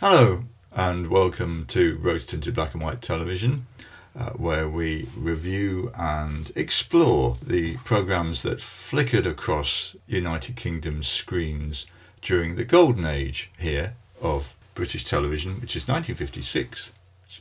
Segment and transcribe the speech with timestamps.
[0.00, 3.66] Hello, and welcome to Rose Tinted Black and White Television,
[4.14, 11.86] uh, where we review and explore the programmes that flickered across United Kingdom's screens
[12.22, 16.92] during the golden age here of British television, which is 1956,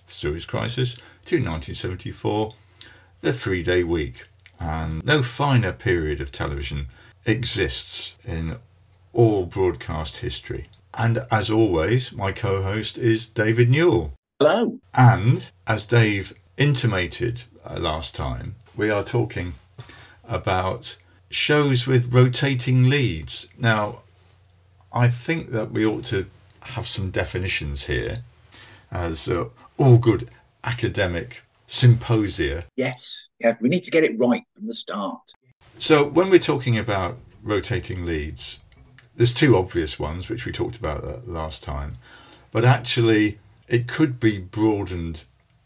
[0.03, 0.95] the Suez Crisis,
[1.25, 2.55] to 1974,
[3.21, 4.25] the three day week.
[4.59, 6.87] And no finer period of television
[7.23, 8.57] exists in
[9.14, 10.69] all broadcast history.
[10.97, 14.14] And as always, my co host is David Newell.
[14.39, 14.79] Hello.
[14.96, 19.54] And as Dave intimated uh, last time, we are talking
[20.28, 20.97] about
[21.29, 23.47] shows with rotating leads.
[23.60, 24.00] Now,
[24.91, 26.25] I think that we ought to
[26.61, 28.24] have some definitions here,
[28.91, 30.29] as uh, all good
[30.64, 32.66] academic symposia.
[32.75, 35.33] Yes, yeah, we need to get it right from the start.
[35.77, 38.59] So, when we're talking about rotating leads,
[39.17, 41.97] there's two obvious ones which we talked about uh, last time,
[42.51, 45.23] but actually it could be broadened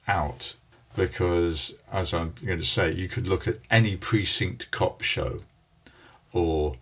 [0.07, 0.55] out
[0.95, 5.41] because, as I'm going to say, you could look at any precinct cop show
[6.33, 6.75] or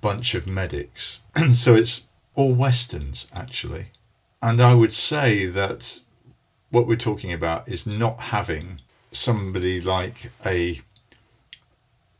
[0.00, 1.20] bunch of medics.
[1.52, 3.86] so it's all westerns actually,
[4.42, 6.00] and I would say that
[6.70, 8.80] what we're talking about is not having
[9.12, 10.80] somebody like a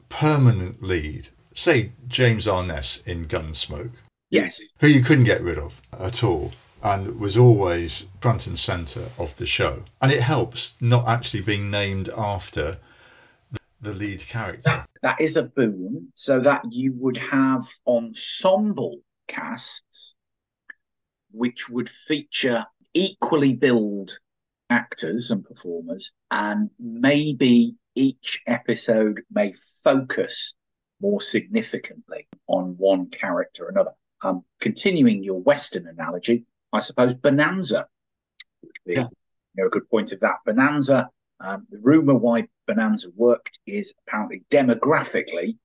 [0.08, 1.28] permanent lead,
[1.58, 3.92] say James Arness in Gunsmoke,
[4.30, 4.72] Yes.
[4.80, 9.34] who you couldn't get rid of at all and was always front and centre of
[9.36, 9.82] the show.
[10.00, 12.78] And it helps not actually being named after
[13.50, 14.86] the- the lead character.
[15.02, 20.14] That is a boon, so that you would have ensemble casts
[21.30, 22.64] which would feature
[22.94, 24.18] equally billed
[24.70, 30.54] actors and performers, and maybe each episode may focus
[31.00, 33.92] more significantly on one character or another.
[34.22, 37.86] Um, continuing your Western analogy, I suppose Bonanza
[38.62, 39.08] would be Yeah.
[39.54, 40.36] you know, a good point of that.
[40.44, 41.10] Bonanza,
[41.40, 45.56] um, the rumor why Bonanza worked is apparently demographically,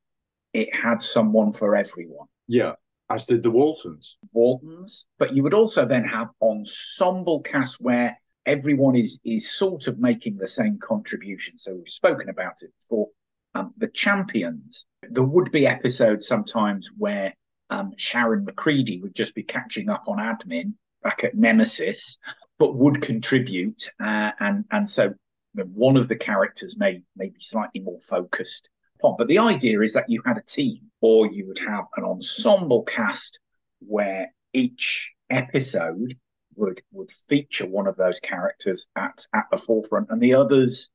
[0.53, 2.27] it had someone for everyone.
[2.47, 2.73] Yeah,
[3.09, 4.17] as did the Waltons.
[4.33, 9.97] Waltons, but you would also then have ensemble cast where everyone is is sort of
[9.99, 11.57] making the same contribution.
[11.57, 13.07] So we've spoken about it before.
[13.55, 14.85] Um, the champions.
[15.09, 17.33] There would be episodes sometimes where
[17.69, 22.17] um, Sharon McCready would just be catching up on admin back at Nemesis,
[22.57, 25.13] but would contribute, uh, and and so
[25.53, 28.69] one of the characters may may be slightly more focused
[28.99, 29.15] upon.
[29.17, 32.83] But the idea is that you had a team, or you would have an ensemble
[32.83, 33.39] cast
[33.79, 36.15] where each episode
[36.55, 40.89] would would feature one of those characters at at the forefront, and the others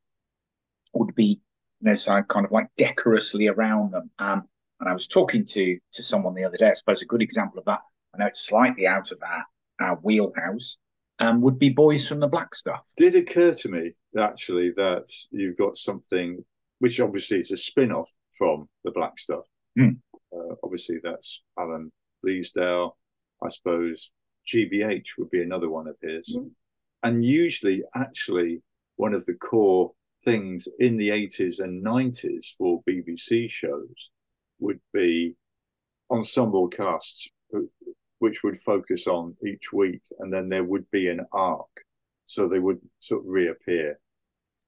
[0.95, 1.41] would be
[1.81, 4.11] you know so kind of like decorously around them.
[4.19, 4.45] Um,
[4.81, 6.71] and I was talking to to someone the other day.
[6.71, 7.81] I suppose a good example of that.
[8.15, 9.45] I know it's slightly out of our
[9.81, 10.79] our wheelhouse.
[11.21, 12.85] Um, would be boys from the black stuff.
[12.97, 16.45] Did occur to me actually that you've got something
[16.79, 19.45] which obviously is a spin off from the Black Stuff.
[19.77, 19.91] Hmm.
[20.33, 21.91] Uh, obviously, that's Alan
[22.25, 22.93] Bleasdale.
[23.43, 24.11] I suppose
[24.53, 26.37] GBH would be another one of his.
[26.37, 26.49] Hmm.
[27.03, 28.63] And usually, actually,
[28.97, 29.93] one of the core
[30.25, 34.11] things in the 80s and 90s for BBC shows
[34.61, 35.35] would be
[36.11, 37.29] ensemble casts,
[38.19, 41.69] which would focus on each week, and then there would be an arc.
[42.25, 43.99] So they would sort of reappear.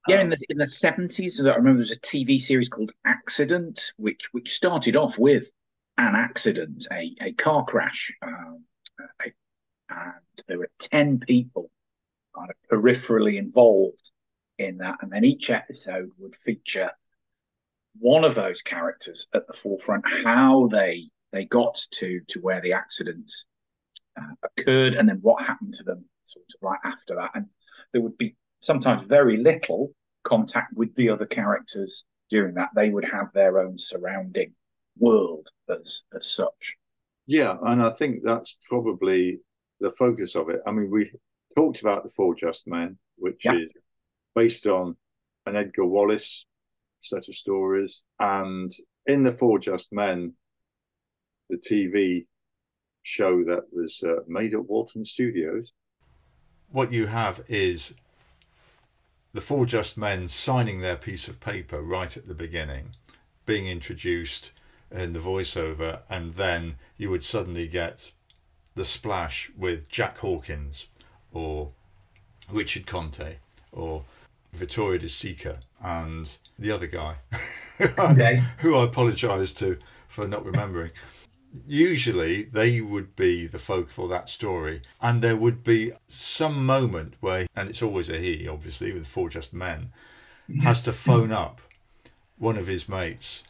[0.09, 2.93] Yeah, in Um, the in the seventies, I remember there was a TV series called
[3.05, 5.51] Accident, which which started off with
[5.99, 8.65] an accident, a a car crash, um,
[9.21, 9.35] a-
[9.91, 10.15] and
[10.47, 11.71] there were ten people
[12.35, 14.11] kind of peripherally involved
[14.61, 16.91] in that, and then each episode would feature
[17.99, 22.73] one of those characters at the forefront, how they they got to to where the
[22.73, 23.31] accident
[24.21, 27.47] uh, occurred, and then what happened to them sort of right after that, and
[27.93, 32.69] there would be sometimes very little contact with the other characters during that.
[32.75, 34.55] They would have their own surrounding
[34.99, 36.77] world as as such.
[37.27, 39.41] Yeah, and I think that's probably
[39.81, 40.61] the focus of it.
[40.67, 41.13] I mean, we
[41.57, 43.55] talked about the Four Just Men, which Yeah.
[43.55, 43.73] is
[44.35, 44.97] based on
[45.47, 46.47] an Edgar Wallace
[47.01, 48.71] set of stories, and
[49.07, 50.35] in the Four Just Men,
[51.49, 52.27] the TV
[53.03, 55.73] show that was uh, made at Walton Studios.
[56.71, 57.95] What you have is
[59.33, 62.91] the Four Just Men signing their piece of paper right at the beginning,
[63.47, 64.53] being introduced
[64.91, 68.13] in the voiceover, and then you would suddenly get
[68.75, 70.87] the splash with Jack Hawkins
[71.33, 71.71] or
[72.51, 73.37] Richard Conte
[73.73, 74.05] or
[74.53, 77.17] Vittorio De Sica and the other guy
[77.81, 78.43] Okay.
[78.59, 80.91] who I apologise to for not remembering.
[81.67, 87.15] usually they would be the folk for that story, and there would be some moment
[87.21, 89.93] where, and it's always a he, obviously, with Four Just Men,
[90.63, 91.61] has to phone up
[92.39, 93.45] one of his mates,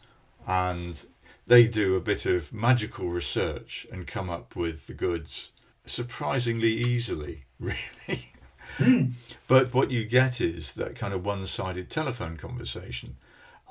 [0.47, 1.05] and
[1.47, 5.51] they do a bit of magical research and come up with the goods
[5.85, 8.31] surprisingly easily, really.
[8.77, 9.13] Mm.
[9.47, 13.17] But what you get is that kind of one sided telephone conversation.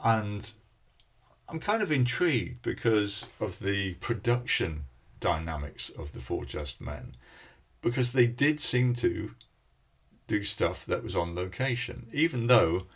[0.05, 0.51] And
[1.49, 4.85] I'm kind of intrigued because of the production
[5.19, 7.17] dynamics of the Four Just Men,
[7.83, 9.33] because they did seem to
[10.27, 12.87] do stuff that was on location, even though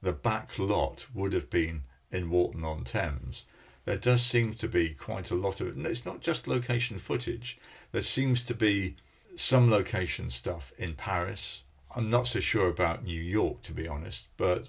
[0.00, 3.44] the back lot would have been in Walton on Thames.
[3.84, 5.74] There does seem to be quite a lot of it.
[5.74, 7.58] And it's not just location footage.
[7.90, 8.96] There seems to be
[9.36, 11.62] some location stuff in Paris.
[11.94, 14.68] I'm not so sure about New York, to be honest, but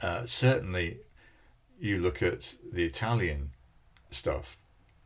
[0.00, 0.98] uh, certainly
[1.78, 3.50] you look at the Italian
[4.10, 4.56] stuff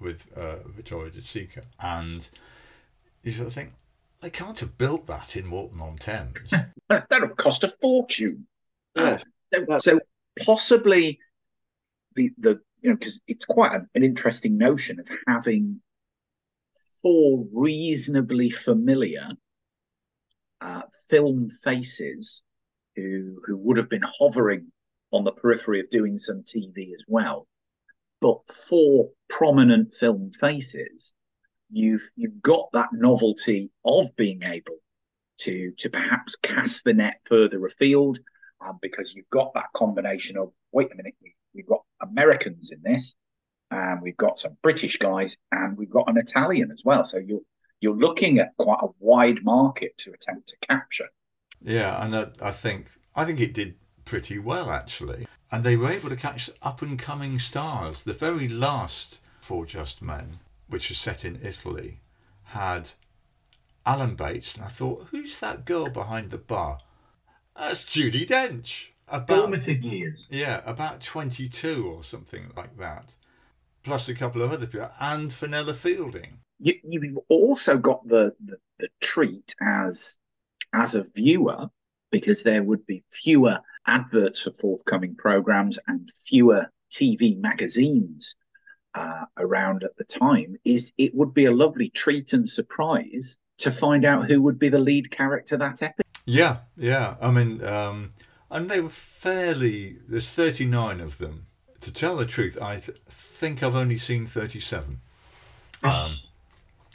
[0.01, 2.29] with uh, Vittorio De Sica, and
[3.23, 3.73] you sort of think
[4.21, 6.51] they can't have built that in Walton on Thames.
[6.89, 8.47] that would cost a fortune.
[8.95, 9.25] Yes.
[9.53, 10.01] So, so
[10.45, 11.19] possibly
[12.15, 15.81] the the you know because it's quite a, an interesting notion of having
[17.03, 19.29] four reasonably familiar
[20.61, 22.43] uh, film faces
[22.95, 24.73] who who would have been hovering
[25.13, 27.47] on the periphery of doing some TV as well,
[28.21, 31.15] but four prominent film faces,
[31.71, 34.79] you've you've got that novelty of being able
[35.39, 38.19] to to perhaps cast the net further afield
[38.61, 42.81] um, because you've got that combination of wait a minute we, we've got Americans in
[42.83, 43.15] this
[43.71, 47.41] and we've got some British guys and we've got an Italian as well so you're
[47.81, 51.09] you're looking at quite a wide market to attempt to capture
[51.63, 55.91] yeah and I, I think I think it did pretty well actually and they were
[55.91, 60.99] able to catch up and coming stars the very last Four Just Men which was
[60.99, 62.01] set in Italy
[62.51, 62.91] had
[63.85, 66.79] Alan Bates and I thought who's that girl behind the bar
[67.59, 68.89] that's Judi Dench.
[69.09, 70.29] About, formative years.
[70.31, 73.15] Yeah, about 22 or something like that.
[73.87, 74.91] Plus a couple of other people.
[75.01, 76.41] And Fenella Fielding.
[76.59, 80.19] You, you've also got the, the, the treat as
[80.73, 81.69] as a viewer
[82.11, 88.35] because there would be fewer adverts for forthcoming programs and fewer TV magazines
[88.95, 90.57] uh, around at the time.
[90.65, 94.69] Is it would be a lovely treat and surprise to find out who would be
[94.69, 96.03] the lead character that episode.
[96.27, 97.17] Yeah, yeah.
[97.21, 98.15] I mean, um,
[98.51, 99.99] and they were fairly.
[100.09, 101.47] There's 39 of them.
[101.81, 105.01] To tell the truth, I th- think I've only seen 37.
[105.83, 106.17] Um,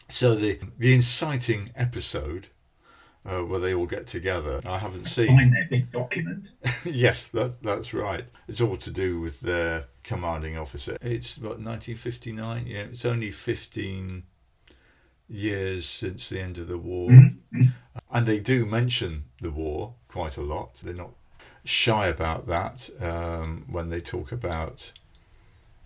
[0.09, 2.47] so the the inciting episode
[3.25, 5.27] uh, where they all get together, I haven't seen.
[5.27, 6.53] Find their big document.
[6.85, 8.25] yes, that's that's right.
[8.47, 10.97] It's all to do with their commanding officer.
[11.01, 12.65] It's what 1959.
[12.67, 14.23] Yeah, it's only 15
[15.29, 17.09] years since the end of the war.
[17.09, 17.63] Mm-hmm.
[18.11, 20.79] And they do mention the war quite a lot.
[20.83, 21.11] They're not
[21.63, 24.91] shy about that um, when they talk about,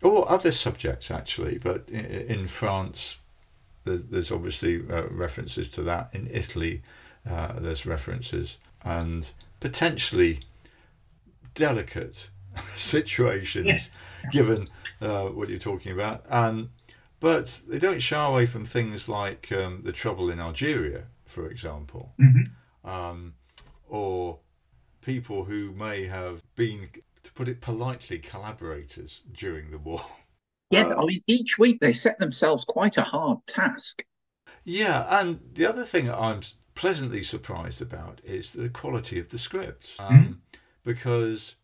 [0.01, 3.17] or other subjects actually, but in, in France,
[3.83, 6.09] there's, there's obviously uh, references to that.
[6.13, 6.81] In Italy,
[7.29, 8.57] uh, there's references.
[8.83, 10.41] And potentially
[11.53, 12.29] delicate
[12.75, 13.99] situations Yes.
[14.31, 14.69] given
[15.01, 16.25] uh, what you're talking about.
[16.29, 16.69] And
[17.19, 22.13] but they don't shy away from things like um, the trouble in Algeria, for example,
[22.19, 22.49] Mhm.
[22.83, 23.33] um,
[23.89, 24.39] or
[25.05, 26.89] people who may have been,
[27.23, 30.05] to put it politely, collaborators during the war.
[30.71, 34.03] Yeah, I mean, each week they set themselves quite a hard task.
[34.63, 36.41] Yeah, and the other thing that I'm
[36.73, 39.95] pleasantly surprised about is the quality of the scripts.
[39.99, 40.41] Um,
[40.83, 41.55] Because,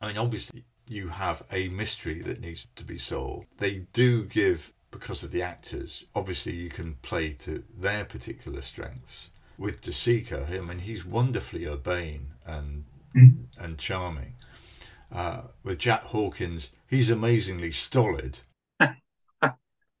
[0.00, 3.48] I mean, obviously, you have a mystery that needs to be solved.
[3.58, 9.30] They do give, because of the actors, obviously, you can play to their particular strengths.
[9.62, 12.84] With De Sica, I mean, he's wonderfully urbane and
[13.16, 13.46] Mhm.
[13.58, 14.34] and charming.
[15.10, 18.40] Uh, with Jack Hawkins, he's amazingly stolid.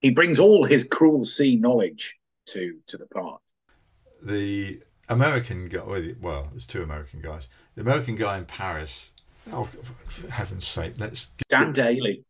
[0.00, 3.40] He brings all his cruel sea knowledge to to the part.
[4.20, 7.46] the American guy, well, there's two American guys.
[7.76, 9.12] The American guy in Paris,
[9.52, 9.68] oh,
[10.06, 11.26] for heaven's sake, let's.
[11.38, 12.24] Get, Dan Dailey,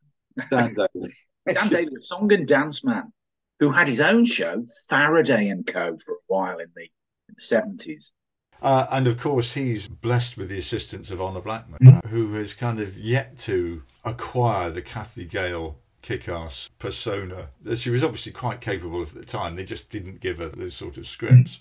[0.51, 1.11] Dan Dailey.
[1.47, 3.11] Dan Dailey, the song and dance man,
[3.59, 6.91] who had his own show, Faraday and Co, for a while in the
[7.39, 8.13] seventies.
[8.61, 12.05] uh, and of course, he's blessed with the assistance of Honor Blackman, Mhm.
[12.05, 17.79] uh, who has kind of yet to acquire the Cathy Gale kick ass persona that
[17.79, 19.57] she was obviously quite capable of at the time.
[19.57, 21.61] They just didn't give her those sort of scripts.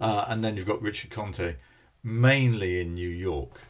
[0.00, 1.56] Uh, and then you've got Richard Conte,
[2.02, 3.60] mainly in New York.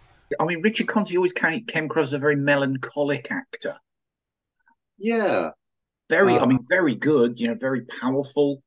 [0.40, 3.76] I mean, Richard Conte always came, came across as a very melancholic actor.
[4.98, 5.50] Yeah,
[6.10, 7.40] Very, I Um, mean, very good.
[7.40, 8.62] You know, very powerful.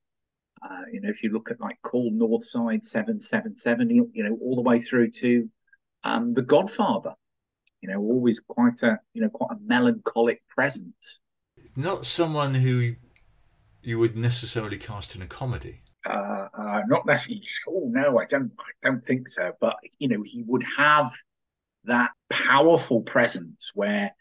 [0.62, 4.24] Uh, you know, if you look at like Call Northside Seven Seven Seven, you you
[4.24, 5.50] know, all the way through to
[6.04, 7.14] um, The Godfather.
[7.82, 11.22] You know, always quite a you know quite a melancholic presence.
[11.76, 12.96] Not someone who
[13.84, 15.82] you would necessarily cast in a comedy.
[16.06, 17.46] Uh, uh, not necessarily.
[17.68, 18.52] Oh no, I don't.
[18.60, 19.54] I don't think so.
[19.62, 21.14] But you know, he would have
[21.86, 24.14] that powerful presence where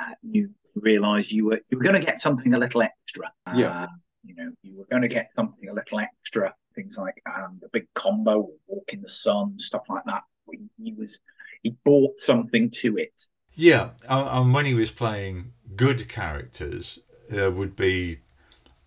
[0.00, 3.32] uh, you realise you were you were going to get something a little extra.
[3.46, 3.86] Uh, Yeah.
[4.24, 6.54] You know, you were going to get something a little extra.
[6.74, 10.22] Things like um, the big combo, walk in the sun, stuff like that.
[10.50, 11.20] He, he was
[11.62, 13.28] he brought something to it.
[13.54, 16.98] Yeah, and and when he was playing good characters,
[17.28, 18.18] there would be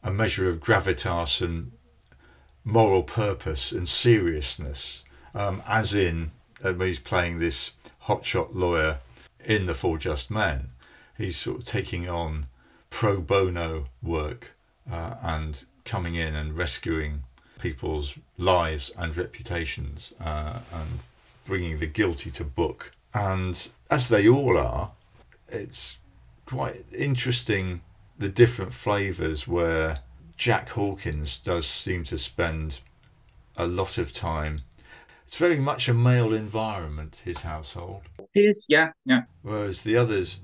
[0.04, 1.72] a measure of gravitas and
[2.64, 6.32] moral purpose and seriousness, um, as in
[6.64, 7.74] uh, when he's playing this
[8.06, 9.00] hotshot lawyer
[9.44, 10.70] in The Four Just Men,
[11.18, 12.48] he's sort of taking on
[12.90, 14.55] pro bono work
[14.92, 17.24] uh, and coming in and rescuing
[17.60, 21.00] people's lives and reputations uh, and
[21.46, 22.92] bringing the guilty to book.
[23.14, 24.92] And as they all are,
[25.48, 25.98] it's
[26.46, 27.82] quite interesting
[28.18, 30.00] the different flavours where
[30.38, 32.80] Jack Hawkins does seem to spend
[33.58, 34.62] a lot of time.
[35.26, 38.04] It's very much a male environment, his household,
[38.36, 39.24] It is, yeah, yeah.
[39.42, 40.40] whereas the others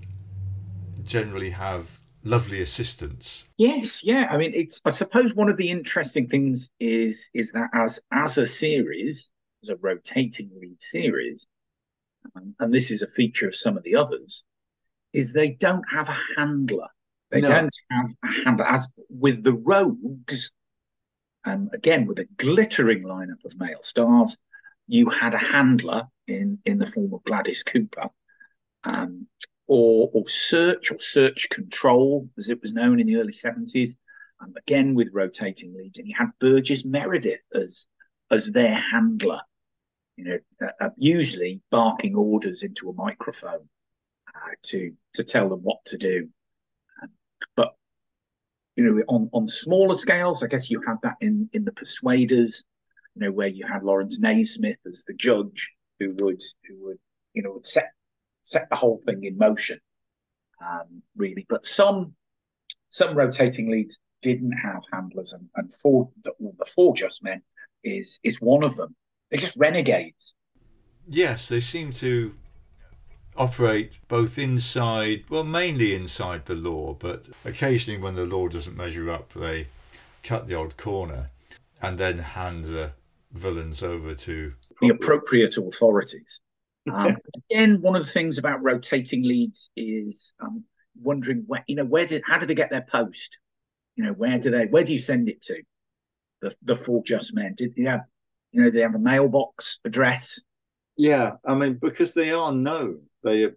[1.03, 3.45] generally have lovely assistants.
[3.57, 4.27] Yes, yeah.
[4.29, 4.79] I mean, it's.
[4.85, 9.31] I suppose one of the interesting things is is that as as a series,
[9.63, 11.47] as a rotating lead series,
[12.35, 14.43] um, and this is a feature of some of the others,
[15.13, 16.87] is they don't have a handler.
[17.29, 17.47] They No.
[17.49, 18.65] don't have a handler.
[18.65, 20.51] As with the Rogues,
[21.45, 24.37] and again with a glittering lineup of male stars,
[24.87, 28.09] you had a handler in in the form of Gladys Cooper.
[28.83, 29.27] Um,
[29.71, 33.91] or, or search or search control, as it was known in the early 70s,
[34.41, 35.97] um, again with rotating leads.
[35.97, 37.87] And you had Burgess Meredith as
[38.29, 39.39] as their handler,
[40.17, 43.69] you know, uh, uh, usually barking orders into a microphone
[44.35, 46.27] uh, to to tell them what to do.
[47.01, 47.09] Um,
[47.55, 47.73] but
[48.75, 52.65] you know, on on smaller scales, I guess you had that in in the Persuaders,
[53.15, 56.99] you know, where you had Laurence Naismith as the judge who would who would
[57.33, 57.93] you know would set
[58.43, 59.79] set the whole thing in motion,
[60.61, 61.45] um, really.
[61.49, 62.15] But some
[62.89, 67.41] some rotating leads didn't have handlers, and, and four the, the four just men
[67.83, 68.95] is is one of them.
[69.29, 70.33] They're just renegades.
[71.07, 72.33] Yes, they seem to
[73.37, 79.09] operate both inside, well, mainly inside the law, but occasionally when the law doesn't measure
[79.09, 79.67] up, they
[80.23, 81.29] cut the odd corner
[81.81, 82.91] and then hand the
[83.31, 84.53] villains over to.
[84.81, 86.41] the appropriate authorities.
[86.89, 87.17] Um,
[87.51, 90.63] again, one of the things about rotating leads is um,
[90.99, 93.39] wondering where you know where did how did they get their post?
[93.95, 95.61] You know where do they where do you send it to?
[96.41, 98.01] The the four just men did they have
[98.51, 100.41] you know they have a mailbox address?
[100.97, 101.33] yeah.
[101.45, 103.55] I mean, because they are known, they are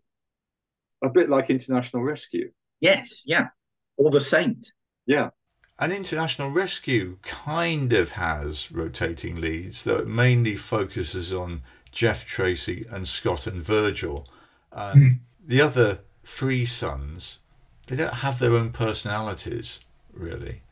[1.02, 2.50] a bit like International Rescue.
[2.81, 3.49] Yes, yeah,
[3.97, 4.73] or the Saint.
[5.07, 5.31] Yeah,
[5.78, 11.62] An international rescue kind of has rotating leads that mainly focuses on
[11.95, 14.29] Jeff Tracy and Scott and Virgil.
[14.73, 17.39] And the other three sons,
[17.87, 19.81] they don't have their own personalities,
[20.13, 20.63] really.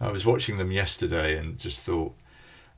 [0.00, 2.14] I was watching them yesterday and just thought,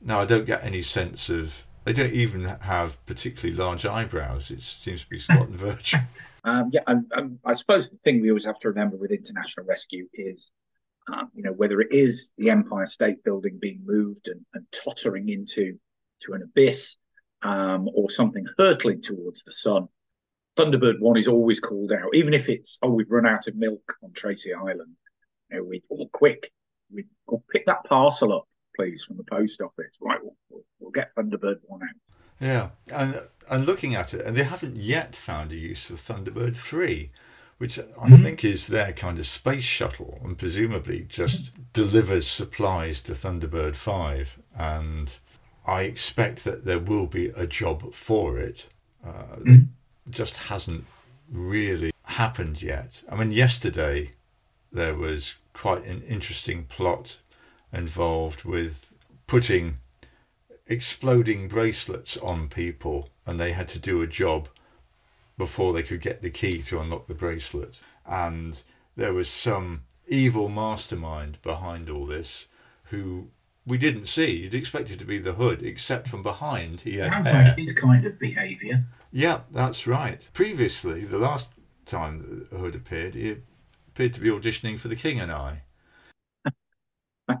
[0.01, 1.65] no, I don't get any sense of.
[1.85, 4.51] They don't even have particularly large eyebrows.
[4.51, 6.01] It seems to be Scott and Virgil.
[6.43, 9.65] Um, yeah, and, and I suppose the thing we always have to remember with international
[9.65, 10.51] rescue is,
[11.11, 15.29] um, you know, whether it is the Empire State Building being moved and, and tottering
[15.29, 15.79] into
[16.21, 16.97] to an abyss,
[17.41, 19.87] um, or something hurtling towards the sun.
[20.55, 23.95] Thunderbird One is always called out, even if it's oh we've run out of milk
[24.03, 24.95] on Tracy Island.
[25.51, 26.51] You know, we oh quick,
[26.91, 29.95] we will pick that parcel up, please, from the post office.
[30.01, 31.89] Right, we'll, we'll, we'll get Thunderbird One out.
[32.39, 36.57] Yeah, and and looking at it, and they haven't yet found a use of Thunderbird
[36.57, 37.11] three,
[37.59, 43.13] which I think is their kind of space shuttle, and presumably just delivers supplies to
[43.13, 44.39] Thunderbird five.
[44.55, 45.17] And
[45.67, 48.65] I expect that there will be a job for it.
[49.05, 49.67] Uh, Mhm.
[50.09, 50.85] Just hasn't
[51.29, 53.03] really happened yet.
[53.09, 54.11] I mean, yesterday
[54.71, 57.17] there was quite an interesting plot
[57.73, 58.93] involved with
[59.27, 59.79] putting
[60.67, 64.49] exploding bracelets on people and they had to do a job
[65.37, 68.63] before they could get the key to unlock the bracelet and
[68.95, 72.47] there was some evil mastermind behind all this
[72.85, 73.29] who
[73.67, 77.11] we didn't see you'd expect it to be the hood except from behind he had
[77.11, 77.43] Sounds hair.
[77.49, 78.83] like his kind of behaviour.
[79.11, 81.49] yeah that's right previously the last
[81.85, 83.35] time the hood appeared he
[83.89, 85.63] appeared to be auditioning for The King and I.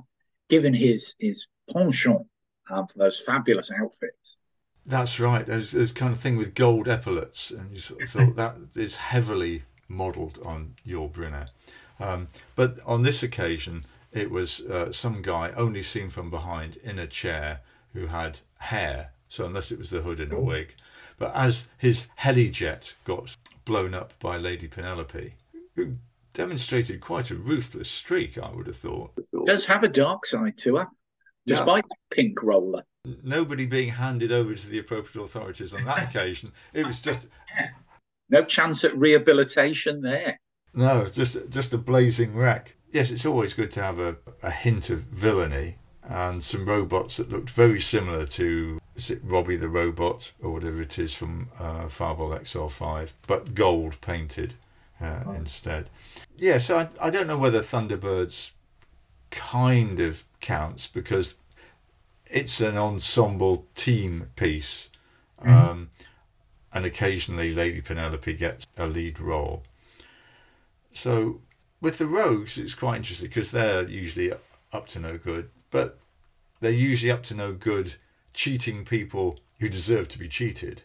[0.49, 2.25] Given his his penchant
[2.71, 4.37] um, for those fabulous outfits.
[4.85, 5.45] That's right.
[5.45, 8.95] There's this kind of thing with gold epaulets, and you sort of thought that is
[8.95, 11.49] heavily modelled on Yul Brynner.
[11.99, 16.99] Um, but on this occasion, it was uh, some guy only seen from behind in
[16.99, 17.61] a chair
[17.93, 19.11] who had hair.
[19.27, 20.75] So unless it was the hood and a wig,
[21.17, 23.35] but as his helijet got
[23.65, 25.33] blown up by Lady Penelope,
[25.75, 25.95] who
[26.33, 29.11] demonstrated quite a ruthless streak, I would have thought.
[29.45, 30.87] Does have a dark side to her,
[31.45, 31.89] despite yeah.
[31.89, 32.83] that pink roller.
[33.23, 36.51] Nobody being handed over to the appropriate authorities on that occasion.
[36.73, 37.27] It was just
[38.29, 40.39] no chance at rehabilitation there.
[40.73, 42.76] No, just just a blazing wreck.
[42.91, 47.29] Yes, it's always good to have a, a hint of villainy and some robots that
[47.29, 51.87] looked very similar to is it Robby the Robot or whatever it is from uh,
[51.87, 54.55] Fireball XL5, but gold painted
[54.99, 55.31] uh, oh.
[55.33, 55.89] instead.
[56.35, 58.51] Yeah, so I, I don't know whether Thunderbirds
[59.29, 61.35] kind of counts because
[62.25, 64.89] it's an ensemble team piece.
[65.41, 65.49] Mm-hmm.
[65.49, 65.89] Um,
[66.73, 69.63] and occasionally Lady Penelope gets a lead role.
[70.91, 71.41] So
[71.81, 74.33] with the rogues, it's quite interesting because they're usually
[74.71, 75.99] up to no good, but
[76.59, 77.95] they're usually up to no good
[78.33, 80.83] cheating people who deserve to be cheated.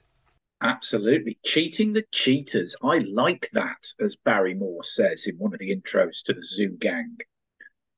[0.63, 1.39] Absolutely.
[1.45, 2.77] Cheating the cheaters.
[2.83, 6.77] I like that, as Barry Morse says in one of the intros to the Zoo
[6.79, 7.17] Gang.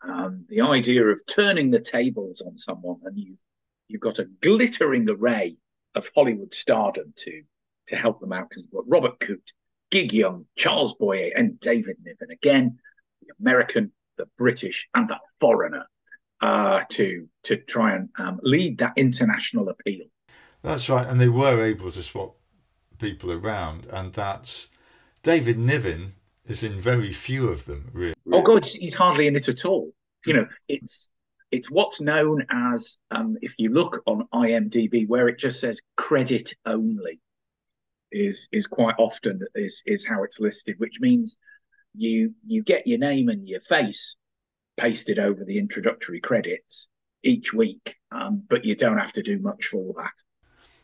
[0.03, 3.43] Um, the idea of turning the tables on someone and you've,
[3.89, 5.57] you've got a glittering array
[5.95, 7.43] of Hollywood stardom to,
[7.89, 8.49] to help them out.
[8.49, 9.53] Because Robert Coote,
[9.95, 12.33] Gig Young, Charles Boyer, and David Niven.
[12.33, 12.81] Again,
[13.23, 15.87] the American, the British, and the foreigner
[16.41, 20.07] uh, to to try and um, lead that international appeal.
[20.63, 22.35] That's right, and they were able to swap
[22.99, 24.67] people around, and that's
[25.23, 27.89] David Niven is in very few of them.
[27.93, 28.17] Really.
[28.33, 29.93] Oh God, he's hardly in it at all.
[30.27, 31.09] You know, it's
[31.53, 36.53] it's what's known as um, if you look on IMDb where it just says credit
[36.67, 37.21] only
[38.15, 41.37] is is quite often is is how it's listed, which means
[41.95, 44.17] you you get your name and your face
[44.77, 46.89] pasted over the introductory credits
[47.23, 50.13] each week, um, but you don't have to do much for that.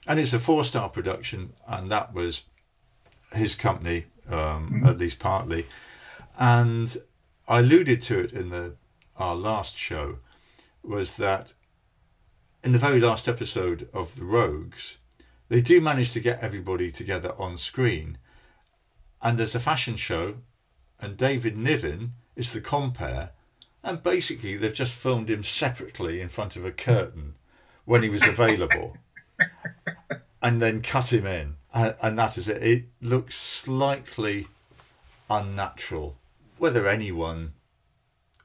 [0.06, 2.42] And it's a four star production, and that was
[3.32, 4.86] his company, um, mm-hmm.
[4.86, 5.66] at least partly.
[6.38, 6.96] And
[7.46, 8.74] I alluded to it in the
[9.16, 10.18] our last show,
[10.82, 11.52] was that
[12.64, 14.96] in the very last episode of The Rogues,
[15.50, 18.18] they do manage to get everybody together on screen.
[19.20, 20.36] And there's a fashion show,
[21.00, 23.30] and David Niven is the compere,
[23.82, 27.34] and basically they've just filmed him separately in front of a curtain
[27.84, 28.96] when he was available
[30.42, 31.56] and then cut him in.
[31.74, 32.62] And, and that is it.
[32.62, 34.46] It looks slightly
[35.28, 36.16] unnatural.
[36.58, 37.54] Whether anyone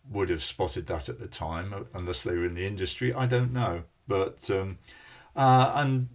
[0.10, 3.54] would have spotted that at the time unless they were in the industry i don't
[3.54, 3.84] know.
[4.08, 4.78] But um,
[5.36, 6.10] uh, and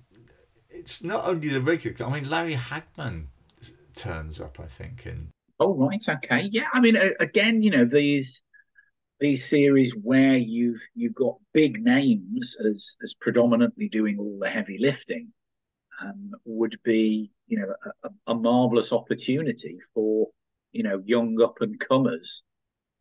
[0.80, 3.26] it's not only the regular i mean larry hagman
[3.94, 6.48] turns up i think in oh right okay.
[6.50, 8.42] Yeah i mean again you know these
[9.20, 14.78] these series where you've you've got big names as as predominantly doing all the heavy
[14.80, 15.28] lifting
[16.00, 20.28] um, would be you know a, a, marvelous opportunity for
[20.72, 22.42] you know young up and comers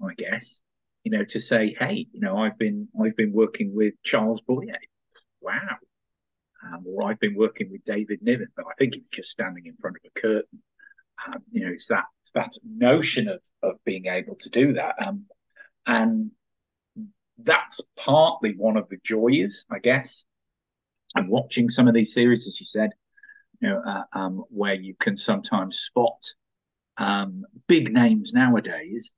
[0.05, 0.61] i guess
[1.05, 4.79] you know to say hey you know i've been i've been working with charles boyer.
[5.41, 5.77] Wow
[6.65, 9.65] um, or i've been working with david niven but i think he was just standing
[9.65, 10.61] in front of a curtain
[11.27, 14.95] um, you know it's that it's that notion of of being able to do that
[15.05, 15.25] um,
[15.85, 16.31] and
[17.43, 20.25] that's partly one of the joys, I guess,
[21.15, 22.91] of watching some of these series, as you said,
[23.61, 26.21] you know, uh, um, where you can sometimes spot
[26.97, 29.11] um, big names nowadays,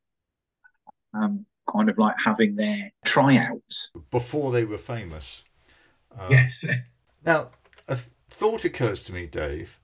[1.13, 5.43] um, kind of like having their tryouts before they were famous.
[6.17, 6.65] Um, yes.
[7.23, 7.49] Now,
[7.87, 7.97] a
[8.29, 9.79] thought occurs to me, Dave.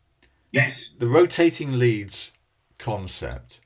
[0.51, 0.93] Yes.
[0.97, 2.31] The rotating leads
[2.77, 3.59] concept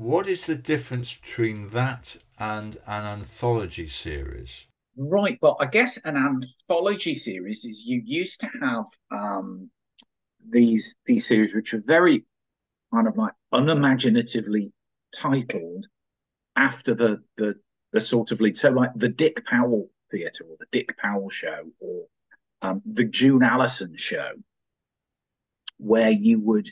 [0.00, 4.66] what is the difference between that and an anthology series?
[4.96, 5.38] Right.
[5.42, 9.70] Well, I guess an anthology series is you used to have um,
[10.48, 12.24] these these series which are very
[12.92, 14.72] kind of like unimaginatively
[15.14, 15.86] titled
[16.56, 17.56] after the the
[17.92, 18.56] the sort of lead.
[18.56, 22.06] So like the Dick Powell Theatre or the Dick Powell Show or
[22.62, 24.32] um, the June Allyson Show,
[25.78, 26.68] where you would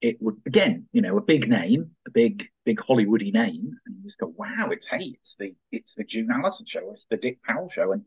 [0.00, 4.02] it would again, you know, a big name, a big, big Hollywoody name, and you
[4.02, 7.42] just go, wow, it's hey, it's the it's the June Allyson show, it's the Dick
[7.42, 8.02] Powell show, and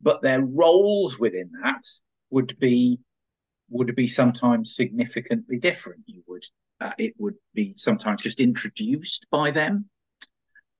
[0.00, 1.82] but their roles within that
[2.30, 3.00] would be
[3.68, 6.02] would be sometimes significantly different.
[6.06, 6.44] You would
[6.80, 9.84] Uh, it would be sometimes just introduced by them.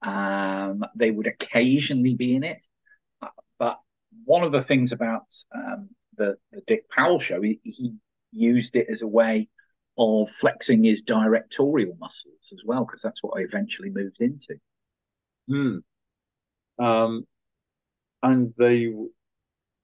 [0.02, 2.64] Um, they would occasionally be in it.
[4.24, 7.94] One of the things about um, the, the Dick Powell show, he, he
[8.32, 9.48] used it as a way
[9.98, 14.56] of flexing his directorial muscles as well, because that's what I eventually moved into.
[15.48, 15.78] Hmm.
[16.78, 17.26] Um,
[18.22, 18.92] and they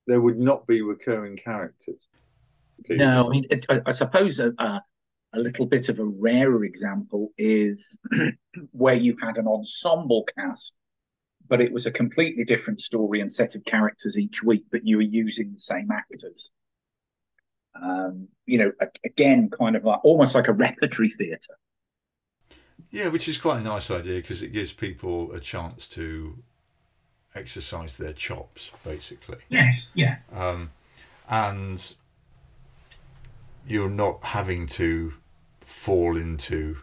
[0.06, 2.08] there would not be recurring characters.
[2.88, 4.80] No, I mean, it, I, I, suppose a, a,
[5.32, 7.98] a, little bit of a rarer example is
[8.70, 10.74] where you had an ensemble cast,
[11.48, 14.96] but it was a completely different story and set of characters each week, but you
[14.96, 16.52] were using the same actors.
[17.80, 18.72] Um, you know,
[19.04, 21.58] again, kind of like, almost like a repertory theatre.
[22.90, 26.38] Yeah, which is quite a nice idea because it gives people a chance to
[27.34, 29.38] exercise their chops, basically.
[29.48, 30.18] Yes, yeah.
[30.32, 30.70] Um,
[31.28, 31.94] and
[33.66, 35.12] you're not having to
[35.60, 36.78] fall into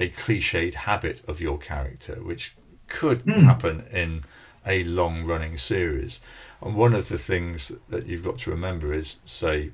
[0.00, 2.54] a cliched habit of your character, which
[2.88, 3.42] could mm.
[3.42, 4.24] happen in
[4.66, 6.20] a long running series.
[6.60, 9.70] And one of the things that you've got to remember is, say,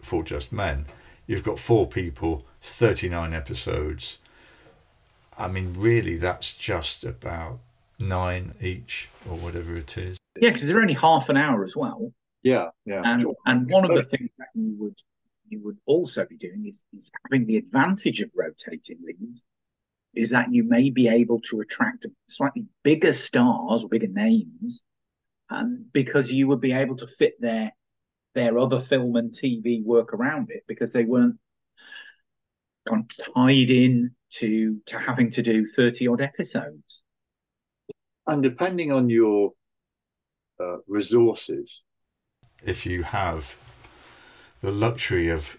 [0.00, 0.86] for Just Men,
[1.26, 4.18] you've got four people, 39 episodes.
[5.36, 7.58] I mean, really, that's just about
[7.98, 10.18] nine each or whatever it is.
[10.40, 12.12] Yeah, because they're only half an hour as well.
[12.42, 13.02] Yeah, yeah.
[13.04, 14.94] And and one of the things that you would
[15.50, 19.44] you would also be doing is is having the advantage of rotating leads
[20.14, 24.82] is that you may be able to attract slightly bigger stars or bigger names
[25.50, 27.72] um, because you would be able to fit their
[28.34, 31.38] their other film and TV work around it because they weren't
[32.86, 37.02] gone tied in to to having to do 30 odd episodes.
[38.26, 39.52] And depending on your
[40.60, 41.82] uh, resources
[42.64, 43.54] if you have
[44.60, 45.58] the luxury of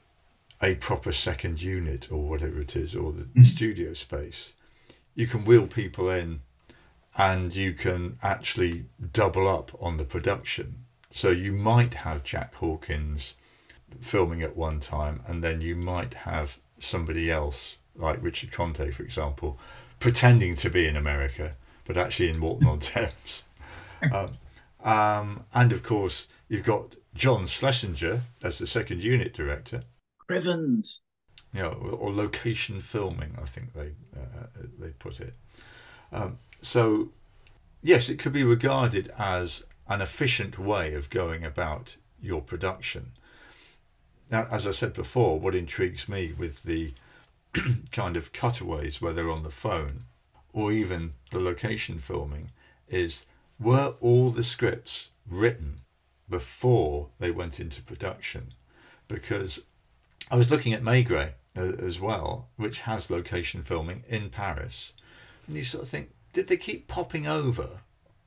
[0.61, 3.45] a proper second unit or whatever it is, or the mm.
[3.45, 4.53] studio space,
[5.15, 6.41] you can wheel people in
[7.17, 10.85] and you can actually double up on the production.
[11.11, 13.33] So you might have Jack Hawkins
[13.99, 19.03] filming at one time, and then you might have somebody else, like Richard Conte, for
[19.03, 19.57] example,
[19.99, 23.43] pretending to be in America, but actually in Walton on Thames.
[24.13, 24.31] Um,
[24.81, 29.83] um, and of course, you've got John Schlesinger as the second unit director.
[30.29, 30.99] Crivens.
[31.53, 34.45] Yeah, or location filming, I think they uh,
[34.77, 35.33] they put it.
[36.11, 37.09] Um, so,
[37.81, 43.13] yes, it could be regarded as an efficient way of going about your production.
[44.29, 46.93] Now, as I said before, what intrigues me with the
[47.91, 50.03] kind of cutaways, where they're on the phone
[50.53, 52.51] or even the location filming,
[52.87, 53.25] is
[53.59, 55.81] were all the scripts written
[56.29, 58.53] before they went into production?
[59.07, 59.63] Because
[60.29, 64.93] I was looking at Maigret uh, as well, which has location filming in Paris,
[65.47, 67.81] and you sort of think, did they keep popping over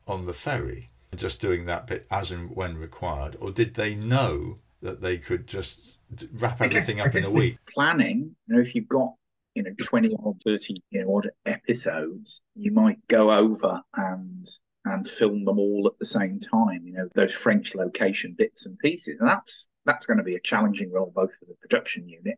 [0.07, 3.95] on the ferry, and just doing that bit as and when required, or did they
[3.95, 5.95] know that they could just
[6.33, 7.59] wrap everything guess, up in a week?
[7.73, 9.15] Planning, you know, if you've got
[9.55, 14.49] you know 20 or 30 you know, odd episodes, you might go over and
[14.85, 16.83] and film them all at the same time.
[16.85, 20.41] You know, those French location bits and pieces, and that's that's going to be a
[20.41, 22.37] challenging role both for the production unit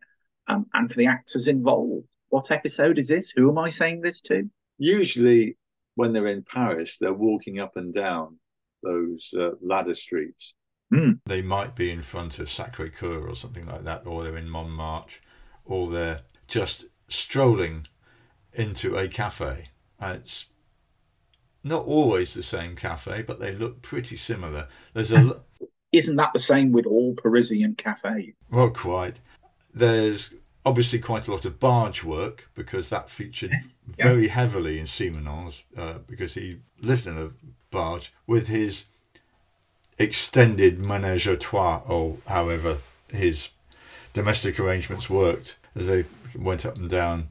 [0.49, 2.07] um, and for the actors involved.
[2.29, 3.31] What episode is this?
[3.31, 4.49] Who am I saying this to?
[4.79, 5.57] Usually,
[5.95, 8.39] when they're in Paris, they're walking up and down
[8.83, 10.55] those uh, ladder streets.
[10.93, 11.21] Mm.
[11.27, 14.49] They might be in front of Sacre Coeur or something like that, or they're in
[14.49, 15.21] Montmartre,
[15.65, 17.87] or they're just strolling
[18.53, 19.71] into a cafe.
[19.99, 20.47] And it's
[21.65, 24.69] not always the same cafe, but they look pretty similar.
[24.93, 25.41] There's a.
[25.93, 28.35] Isn't that the same with all Parisian cafes?
[28.51, 29.21] Well, quite.
[29.73, 30.35] There's
[30.67, 33.79] obviously quite a lot of barge work because that featured yes.
[33.97, 37.31] very heavily in Simenon's uh, because he lived in a
[37.71, 38.85] barge with his
[39.99, 43.51] extended menage a trois or however his
[44.13, 47.29] domestic arrangements worked as they went up and down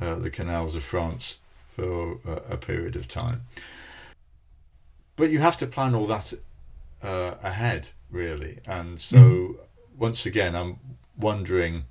[0.00, 1.38] uh, the canals of France
[1.74, 3.42] for a, a period of time.
[5.16, 6.32] But you have to plan all that
[7.02, 8.60] uh, ahead, really.
[8.66, 9.56] And so, mm.
[9.96, 10.78] once again, I'm
[11.18, 11.84] wondering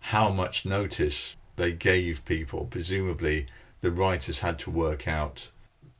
[0.00, 2.66] how much notice they gave people.
[2.66, 3.46] Presumably,
[3.80, 5.50] the writers had to work out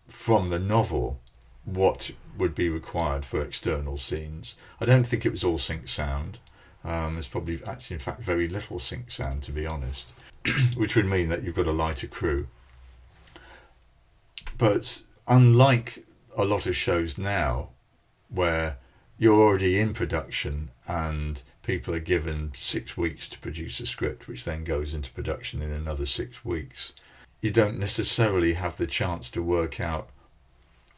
[0.08, 1.20] from the novel
[1.64, 4.56] what would be required for external scenes.
[4.80, 6.38] I don't think it was all sync sound.
[6.84, 10.12] Um, there's probably actually, in fact, very little sync sound, to be honest,
[10.76, 12.48] which would mean that you've got a lighter crew.
[14.58, 16.04] But unlike
[16.36, 17.68] a lot of shows now
[18.28, 18.78] where
[19.18, 24.44] you're already in production and people are given six weeks to produce a script, which
[24.44, 26.92] then goes into production in another six weeks.
[27.40, 30.08] You don't necessarily have the chance to work out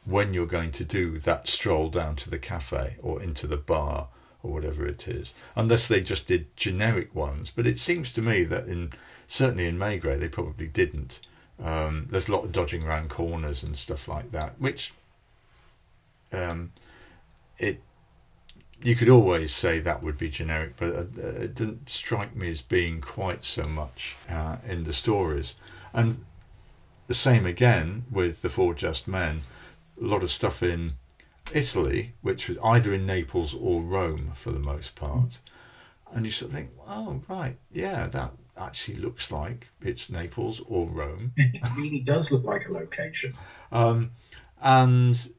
[0.05, 4.07] when you're going to do that stroll down to the cafe or into the bar
[4.43, 7.51] or whatever it is, unless they just did generic ones.
[7.55, 8.93] But it seems to me that in
[9.27, 11.19] certainly in Maigret they probably didn't.
[11.63, 14.93] Um, there's a lot of dodging around corners and stuff like that, which
[16.33, 16.71] um,
[17.57, 17.81] it
[18.83, 22.99] you could always say that would be generic, but it didn't strike me as being
[22.99, 25.55] quite so much uh, in the stories.
[25.93, 26.25] And
[27.07, 29.43] the same again with the Four Just Men.
[29.99, 30.95] A lot of stuff in
[31.53, 35.39] Italy, which was either in Naples or Rome for the most part.
[36.11, 40.87] And you sort of think, oh, right, yeah, that actually looks like it's Naples or
[40.87, 41.33] Rome.
[41.37, 43.33] it really does look like a location.
[43.71, 44.11] Um,
[44.61, 45.29] and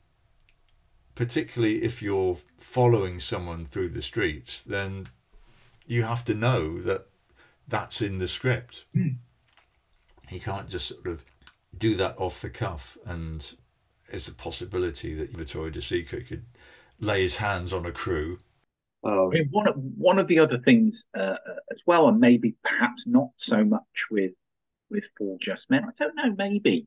[1.14, 5.08] particularly if you're following someone through the streets, then
[5.86, 7.06] you have to know that
[7.66, 8.84] that's in the script.
[8.94, 9.16] Mm.
[10.30, 11.24] You can't just sort of
[11.76, 13.54] do that off the cuff and
[14.08, 16.44] it's a possibility that Vittorio De Sica could
[17.00, 18.38] lay his hands on a crew.
[19.08, 19.30] Oh.
[19.30, 19.66] I mean, one,
[19.96, 24.06] one of the other things uh, uh, as well, and maybe perhaps not so much
[24.10, 24.32] with
[24.90, 26.86] with Four Just Men, I don't know, maybe,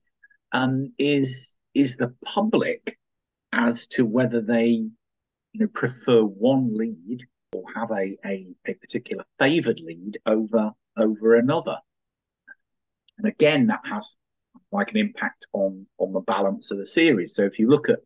[0.51, 2.97] um, is is the public
[3.53, 9.23] as to whether they you know prefer one lead or have a, a, a particular
[9.39, 11.77] favoured lead over over another.
[13.17, 14.17] And again, that has
[14.73, 17.33] like an impact on on the balance of the series.
[17.33, 17.99] So if you look at,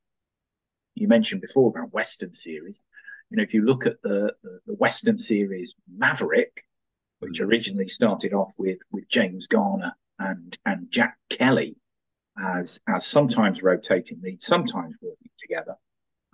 [0.94, 2.80] you mentioned before about Western series,
[3.30, 6.64] you know, if you look at the the, the Western series Maverick,
[7.20, 7.46] which mm.
[7.46, 11.76] originally started off with with James Garner and and Jack Kelly
[12.38, 15.76] as as sometimes rotating leads, sometimes working together,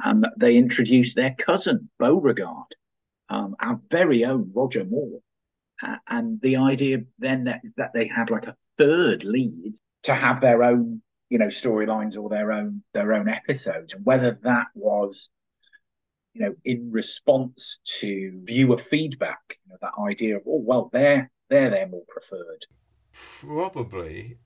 [0.04, 2.76] and they introduced their cousin Beauregard,
[3.30, 5.20] um, our very own Roger Moore.
[5.82, 9.74] Uh, and the idea then that is that they had like a third lead
[10.04, 14.38] to have their own you know storylines or their own their own episodes and whether
[14.42, 15.30] that was
[16.40, 21.30] you know in response to viewer feedback you know that idea of oh well they're
[21.50, 22.66] they're they're more preferred.
[23.42, 24.38] Probably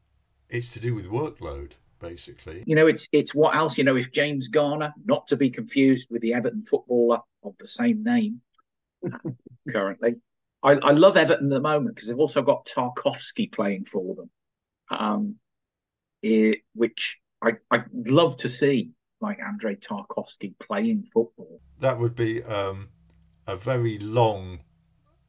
[0.50, 2.64] it's to do with workload basically.
[2.66, 6.08] You know it's it's what else you know if james garner not to be confused
[6.10, 8.42] with the everton footballer of the same name
[9.72, 10.16] currently.
[10.62, 14.30] I, I love everton at the moment because they've also got Tarkowski playing for them
[14.90, 15.36] um,
[16.22, 18.92] it, which I, I'd love to see,
[19.24, 21.60] like Andrei Tarkovsky playing football.
[21.80, 22.90] That would be um,
[23.48, 24.60] a very long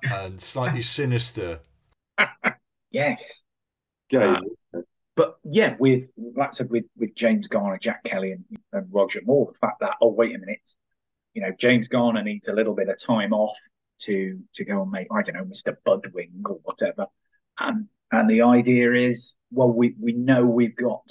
[0.03, 1.61] and slightly sinister.
[2.91, 3.45] yes.
[4.15, 4.41] Uh,
[5.17, 9.23] but yeah, with like I said, with with James Garner, Jack Kelly, and, and Roger
[9.25, 10.75] Moore, the fact that oh wait a minute,
[11.33, 13.57] you know James Garner needs a little bit of time off
[14.03, 15.75] to to go and make I don't know Mr.
[15.85, 17.07] Buddwing or whatever,
[17.59, 21.11] and and the idea is, well, we, we know we've got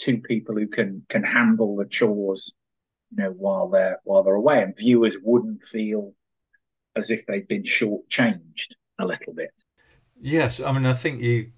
[0.00, 2.52] two people who can can handle the chores,
[3.10, 6.14] you know, while they're while they're away, and viewers wouldn't feel
[6.96, 9.50] as if they've been shortchanged a little bit.
[10.20, 11.52] Yes, I mean, I think you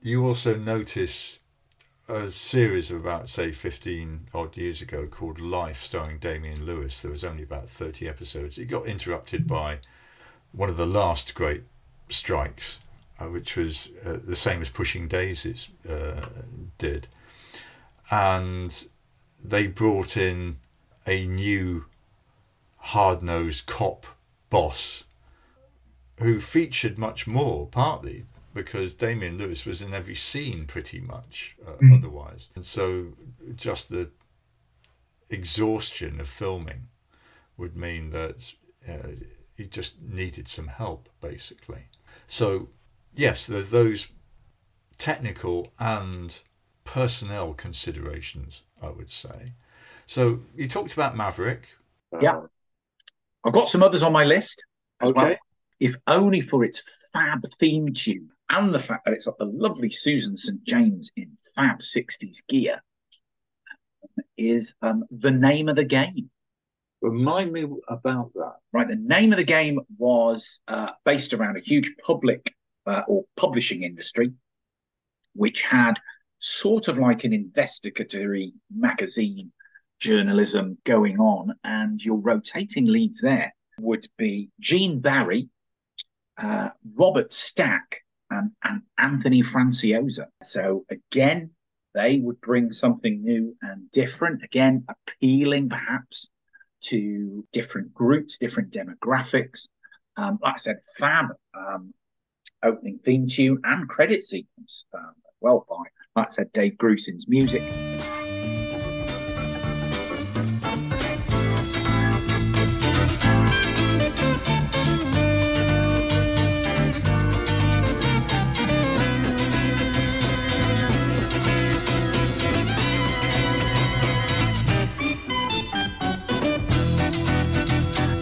[0.00, 1.38] you also notice
[2.08, 7.10] a series of about say 15 odd years ago called Life starring Damian Lewis there
[7.10, 9.80] was only about 30 episodes it got interrupted by
[10.52, 11.64] one of the last great
[12.08, 12.78] strikes
[13.18, 16.26] uh, which was uh, the same as Pushing Daisies uh,
[16.78, 17.08] did.
[18.10, 18.86] And
[19.42, 20.58] they brought in
[21.06, 21.86] a new
[22.76, 24.06] hard nosed cop
[24.50, 25.04] boss
[26.18, 31.72] who featured much more, partly because Damian Lewis was in every scene pretty much uh,
[31.72, 31.98] mm.
[31.98, 32.48] otherwise.
[32.54, 33.12] And so
[33.54, 34.10] just the
[35.28, 36.88] exhaustion of filming
[37.58, 38.54] would mean that
[38.88, 39.08] uh,
[39.56, 41.88] he just needed some help, basically.
[42.26, 42.68] So
[43.14, 44.08] yes, there's those
[44.96, 46.40] technical and
[46.86, 49.52] personnel considerations, I would say.
[50.06, 51.68] So you talked about Maverick.
[52.20, 52.42] Yeah.
[53.44, 54.64] I've got some others on my list
[55.02, 55.20] as okay.
[55.20, 55.36] well.
[55.78, 59.90] If only for its fab theme tune and the fact that it's got the lovely
[59.90, 60.64] Susan St.
[60.64, 62.80] James in fab 60s gear
[64.38, 66.30] is um, the name of the game.
[67.02, 68.54] Remind me about that.
[68.72, 68.88] Right.
[68.88, 72.54] The name of the game was uh, based around a huge public
[72.86, 74.32] uh, or publishing industry,
[75.34, 75.98] which had
[76.46, 79.52] sort of like an investigatory magazine
[79.98, 85.48] journalism going on, and your rotating leads there would be Gene Barry,
[86.38, 90.26] uh, Robert Stack, and, and Anthony Franciosa.
[90.42, 91.50] So again,
[91.94, 96.30] they would bring something new and different, again, appealing perhaps
[96.82, 99.66] to different groups, different demographics.
[100.16, 101.92] Um, like I said, fab um,
[102.62, 105.84] opening theme tune and credit sequence, um, well by,
[106.16, 107.62] I said, Dave Grusin's music.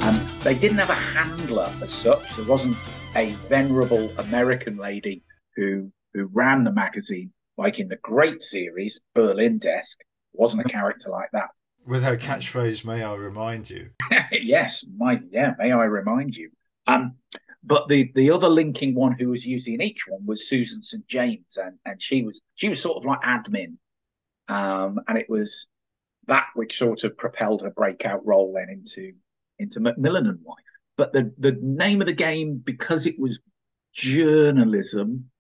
[0.03, 2.35] Um, they didn't have a handler as such.
[2.35, 2.77] There wasn't
[3.15, 5.23] a venerable American lady
[5.55, 10.01] who who ran the magazine, like in the great series Berlin Desk.
[10.33, 11.51] wasn't a character like that.
[11.87, 13.91] With her catchphrase, "May I remind you?"
[14.33, 16.51] yes, my yeah, may I remind you?
[16.87, 17.17] Um,
[17.63, 21.57] but the the other linking one who was using each one was Susan St James,
[21.57, 23.77] and and she was she was sort of like admin,
[24.49, 25.69] um, and it was
[26.27, 29.13] that which sort of propelled her breakout role then into
[29.59, 30.65] into McMillan and Wife.
[30.97, 33.41] But the, the name of the game, because it was
[33.93, 35.31] journalism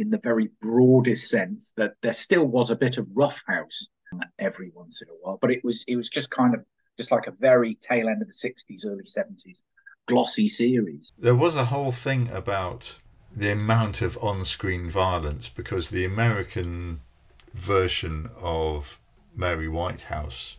[0.00, 4.70] in the very broadest sense, that there still was a bit of roughhouse um, every
[4.74, 5.38] once in a while.
[5.40, 6.64] But it was it was just kind of
[6.96, 9.62] just like a very tail end of the sixties, early seventies
[10.06, 11.12] glossy series.
[11.18, 12.98] There was a whole thing about
[13.34, 17.00] the amount of on-screen violence because the American
[17.54, 18.98] version of
[19.36, 20.56] Mary Whitehouse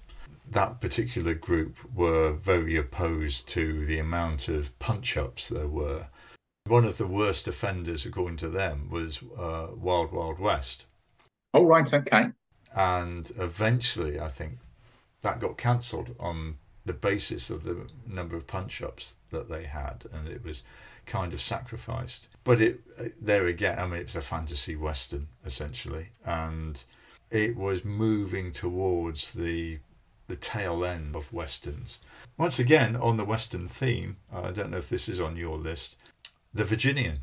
[0.49, 6.07] that particular group were very opposed to the amount of punch ups there were.
[6.65, 10.85] One of the worst offenders, according to them, was uh, Wild Wild West.
[11.53, 12.27] Oh, right, okay.
[12.73, 14.59] And eventually, I think
[15.21, 20.05] that got cancelled on the basis of the number of punch ups that they had,
[20.11, 20.63] and it was
[21.05, 22.27] kind of sacrificed.
[22.43, 26.83] But it there again, I mean, it was a fantasy western essentially, and
[27.29, 29.79] it was moving towards the
[30.27, 31.97] the tail end of westerns.
[32.37, 35.97] Once again, on the western theme, I don't know if this is on your list,
[36.53, 37.19] The Virginian.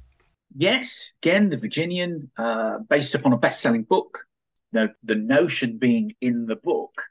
[0.57, 4.25] Yes, again, The Virginian, uh, based upon a best-selling book.
[4.73, 7.03] Now, the notion being in the book,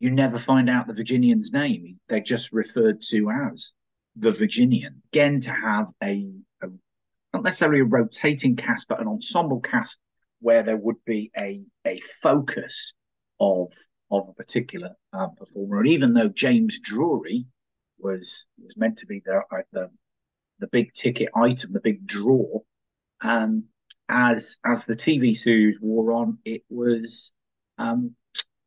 [0.00, 1.98] you never find out the Virginian's name.
[2.08, 3.72] They're just referred to as
[4.16, 5.02] the Virginian.
[5.12, 6.30] Again, to have a,
[6.62, 6.68] a
[7.32, 9.98] not necessarily a rotating cast, but an ensemble cast
[10.40, 12.94] where there would be a a focus
[13.40, 13.72] of
[14.10, 15.80] of a particular um, performer.
[15.80, 17.46] And even though James Drury
[17.98, 19.90] was was meant to be the uh, the,
[20.58, 22.60] the big ticket item, the big draw,
[23.20, 23.64] um,
[24.08, 27.32] as as the TV series wore on, it was
[27.78, 28.14] um,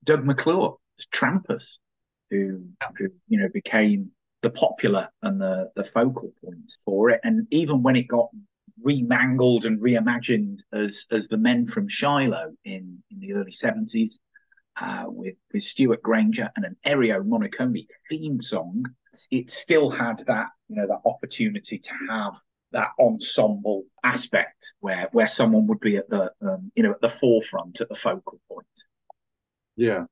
[0.03, 0.77] Doug McClure,
[1.11, 1.79] Trampas,
[2.29, 2.65] who
[2.97, 7.21] who you know became the popular and the the focal point for it.
[7.23, 8.29] And even when it got
[8.83, 14.19] remangled and reimagined as as the men from Shiloh in in the early seventies,
[14.79, 18.85] uh, with with Stewart Granger and an Ennio Morricone theme song,
[19.31, 22.35] it still had that you know that opportunity to have
[22.71, 27.09] that ensemble aspect where where someone would be at the um, you know at the
[27.09, 28.65] forefront at the focal point.
[29.75, 30.05] Yeah,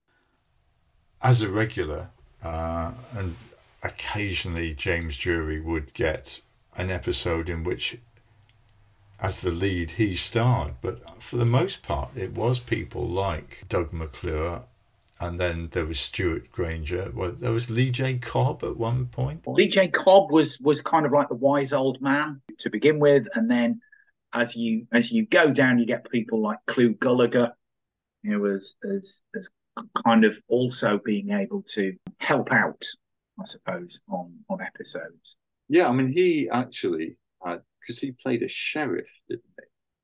[1.22, 2.10] as a regular,
[2.44, 3.36] uh, and
[3.84, 6.40] occasionally James Drury would get
[6.76, 7.98] an episode in which
[9.20, 13.94] as the lead he starred, but for the most part, it was people like Doug
[13.94, 14.64] McClure,
[15.20, 17.12] and then there was Stewart Granger.
[17.14, 18.18] Well, there was Lee J.
[18.18, 19.48] Cobb at one point.
[19.48, 19.88] Lee J.
[19.88, 23.82] Cobb was was kind of like the wise old man to begin with, and then
[24.34, 27.52] as you as you go down, you get people like Clu Gulager,
[28.24, 29.50] you know, as as as
[30.06, 32.84] kind of also being able to help out,
[33.40, 35.38] I suppose, on on episodes.
[35.70, 39.44] Yeah, I mean, he actually had because he played a sheriff, didn't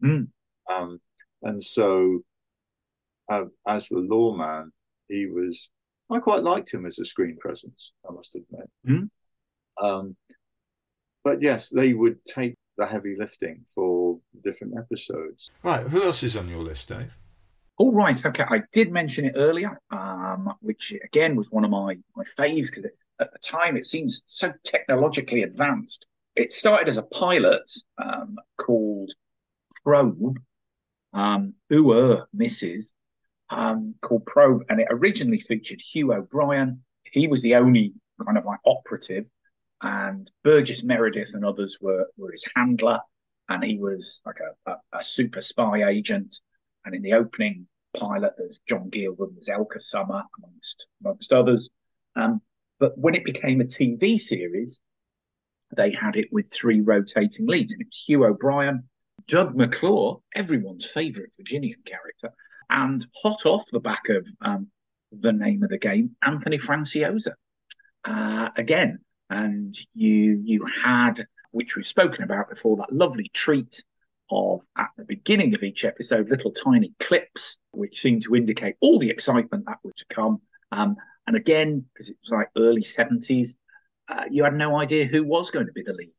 [0.01, 0.07] he?
[0.07, 0.27] Mm.
[0.71, 0.99] Um,
[1.43, 2.21] and so,
[3.31, 4.71] uh, as the lawman,
[5.07, 5.69] he was.
[6.09, 7.93] I quite liked him as a screen presence.
[8.07, 8.69] I must admit.
[8.87, 9.09] Mm.
[9.81, 10.15] Um,
[11.23, 15.51] but yes, they would take the heavy lifting for different episodes.
[15.63, 15.87] Right.
[15.87, 17.13] Who else is on your list, Dave?
[17.77, 18.23] All right.
[18.25, 18.43] Okay.
[18.47, 22.85] I did mention it earlier, um, which again was one of my my faves because
[23.19, 29.11] at the time it seems so technologically advanced it started as a pilot um, called
[29.83, 30.37] Probe,
[31.13, 32.93] um, Ooh, Mrs.
[33.49, 36.83] Um, called Probe, and it originally featured Hugh O'Brian.
[37.03, 37.93] He was the only
[38.25, 39.25] kind of like operative,
[39.81, 42.99] and Burgess Meredith and others were were his handler,
[43.49, 46.39] and he was like a, a, a super spy agent.
[46.85, 51.69] And in the opening pilot, there's John Gielgud, there's Elke Sommer, amongst amongst others.
[52.15, 52.41] Um,
[52.79, 54.79] but when it became a TV series,
[55.75, 58.83] they had it with three rotating leads, and it was Hugh O'Brian,
[59.27, 62.31] Doug McClure, everyone's favourite Virginian character,
[62.69, 64.67] and hot off the back of um,
[65.11, 67.33] the name of the game, Anthony Franciosa.
[68.03, 68.99] Uh, again,
[69.29, 73.83] and you you had which we've spoken about before, that lovely treat
[74.29, 78.97] of at the beginning of each episode, little tiny clips which seem to indicate all
[78.97, 80.41] the excitement that was to come.
[80.71, 80.95] Um,
[81.27, 83.55] and again, because it was like early 70s,
[84.11, 86.13] uh, you had no idea who was going to be the lead,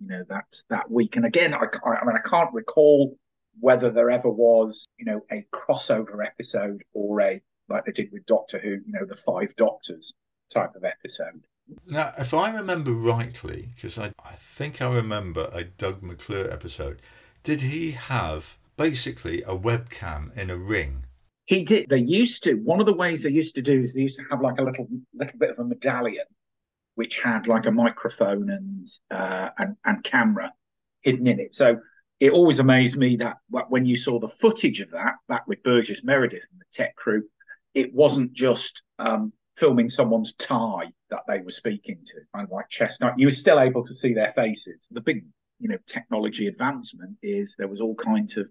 [0.00, 1.16] you know, that that week.
[1.16, 3.16] And again, I, I mean, I can't recall
[3.60, 8.26] whether there ever was, you know, a crossover episode or a like they did with
[8.26, 10.12] Doctor Who, you know, the Five Doctors
[10.50, 11.44] type of episode.
[11.86, 17.00] Now, if I remember rightly, because I, I think I remember a Doug McClure episode,
[17.42, 21.04] did he have basically a webcam in a ring?
[21.44, 21.88] He did.
[21.88, 22.54] They used to.
[22.54, 24.62] One of the ways they used to do is they used to have like a
[24.62, 26.24] little little bit of a medallion,
[27.00, 30.52] which had like a microphone and uh, and and camera
[31.00, 31.54] hidden in it.
[31.54, 31.80] So
[32.24, 36.04] it always amazed me that when you saw the footage of that, that with Burgess
[36.04, 37.22] Meredith and the tech crew,
[37.72, 42.68] it wasn't just um, filming someone's tie that they were speaking to, kind of like
[42.68, 43.18] Chestnut.
[43.18, 44.86] You were still able to see their faces.
[44.90, 45.24] The big,
[45.58, 48.46] you know, technology advancement is there was all kinds of,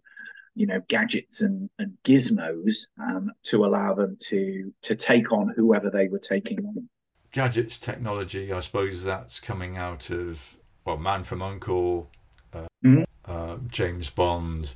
[0.55, 5.91] you know, gadgets and, and gizmos um, to allow them to to take on whoever
[5.91, 6.89] they were taking on.
[7.31, 12.09] Gadgets technology, I suppose that's coming out of well, Man from Uncle,
[12.53, 13.03] uh, mm-hmm.
[13.25, 14.73] uh, James Bond,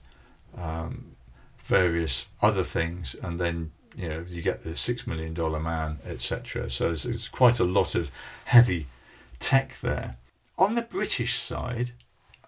[0.56, 1.16] um,
[1.64, 6.70] various other things, and then you know you get the six million dollar man, etc.
[6.70, 8.12] So there's, there's quite a lot of
[8.46, 8.88] heavy
[9.40, 10.18] tech there.
[10.58, 11.92] On the British side,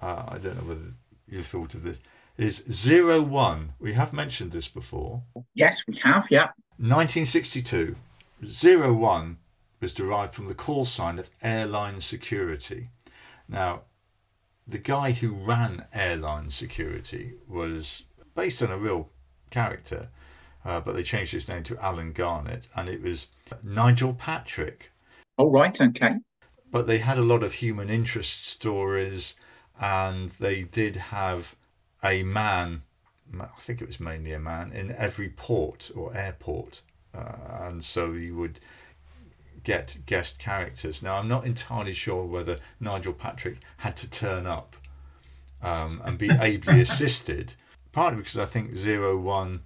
[0.01, 0.93] uh, I don't know whether
[1.27, 1.99] you thought of this.
[2.37, 3.73] Is zero one?
[3.79, 5.23] We have mentioned this before.
[5.53, 6.27] Yes, we have.
[6.29, 6.49] Yeah.
[6.77, 7.95] 1962.
[8.45, 9.37] Zero one
[9.85, 12.89] was derived from the call sign of airline security.
[13.47, 13.83] Now,
[14.67, 19.09] the guy who ran airline security was based on a real
[19.51, 20.09] character
[20.65, 23.27] uh, but they changed his name to Alan Garnett, and it was
[23.63, 24.91] Nigel Patrick.
[25.37, 26.15] Oh, right, okay.
[26.71, 29.35] But they had a lot of human interest stories,
[29.79, 31.55] and they did have
[32.03, 32.81] a man,
[33.39, 36.81] I think it was mainly a man, in every port or airport.
[37.13, 38.59] Uh, and so you would
[39.65, 41.03] get guest characters.
[41.03, 44.77] Now, I'm not entirely sure whether Nigel Patrick had to turn up
[45.61, 47.55] um, and be ably assisted,
[47.91, 49.63] partly because I think Zero One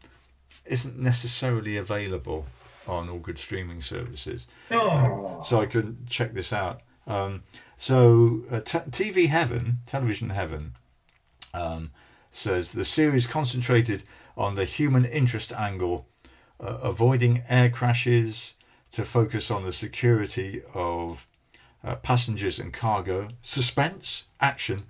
[0.65, 2.47] isn't necessarily available
[2.87, 4.47] on all good streaming services.
[4.71, 5.41] Oh.
[5.43, 6.81] So I couldn't check this out.
[7.05, 7.43] Um,
[7.77, 10.73] so uh, t- TV Heaven, Television Heaven,
[11.53, 11.91] um,
[12.31, 14.03] says the series concentrated
[14.37, 16.07] on the human interest angle,
[16.59, 18.53] uh, avoiding air crashes
[18.91, 21.27] to focus on the security of
[21.83, 24.83] uh, passengers and cargo, suspense, action,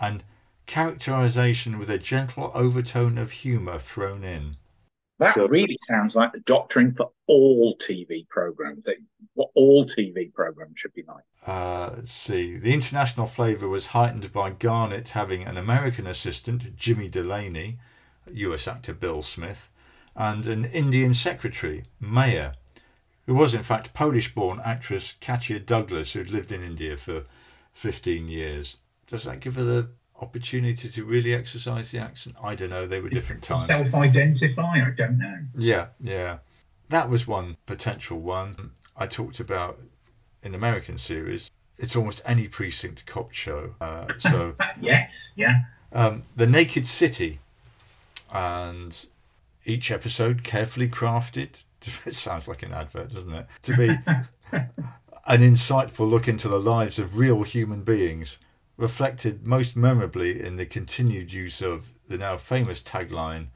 [0.00, 0.24] and
[0.66, 4.56] characterization with a gentle overtone of humor thrown in.
[5.18, 8.88] That so, really sounds like the doctrine for all TV programs.
[9.34, 11.22] What all TV programs should be like.
[11.46, 12.56] Uh, let's see.
[12.56, 17.78] The international flavour was heightened by Garnett having an American assistant, Jimmy Delaney,
[18.32, 19.70] US actor Bill Smith,
[20.16, 22.52] and an Indian secretary, Maya,
[23.26, 27.24] who was in fact Polish born actress Katya Douglas, who'd lived in India for
[27.72, 28.76] 15 years.
[29.06, 29.88] Does that give her the
[30.22, 32.36] opportunity to really exercise the accent.
[32.42, 32.86] I don't know.
[32.86, 33.66] They were different times.
[33.66, 34.62] Self-identify.
[34.62, 35.38] I don't know.
[35.58, 36.38] Yeah, yeah.
[36.88, 38.70] That was one potential one.
[38.96, 39.80] I talked about
[40.42, 41.50] in American series.
[41.76, 43.74] It's almost any precinct cop show.
[43.80, 45.62] Uh, so yes, yeah.
[45.92, 47.40] Um, the Naked City,
[48.32, 49.06] and
[49.64, 51.64] each episode carefully crafted.
[52.06, 53.46] It sounds like an advert, doesn't it?
[53.62, 53.88] To be
[55.26, 58.38] an insightful look into the lives of real human beings
[58.76, 63.46] reflected most memorably in the continued use of the now famous tagline,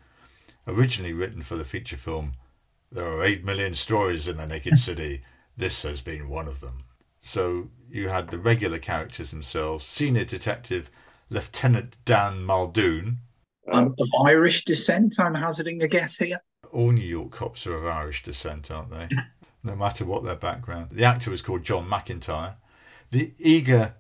[0.66, 2.34] originally written for the feature film
[2.92, 5.22] There are 8 million stories in the Naked City.
[5.56, 6.84] This has been one of them.
[7.18, 10.90] So you had the regular characters themselves Senior Detective
[11.28, 13.18] Lieutenant Dan Muldoon.
[13.72, 16.40] Um, of Irish descent, I'm hazarding a guess here.
[16.76, 19.08] All New York cops are of Irish descent, aren't they?
[19.62, 20.90] no matter what their background.
[20.92, 22.56] The actor was called John McIntire.
[23.10, 23.94] The eager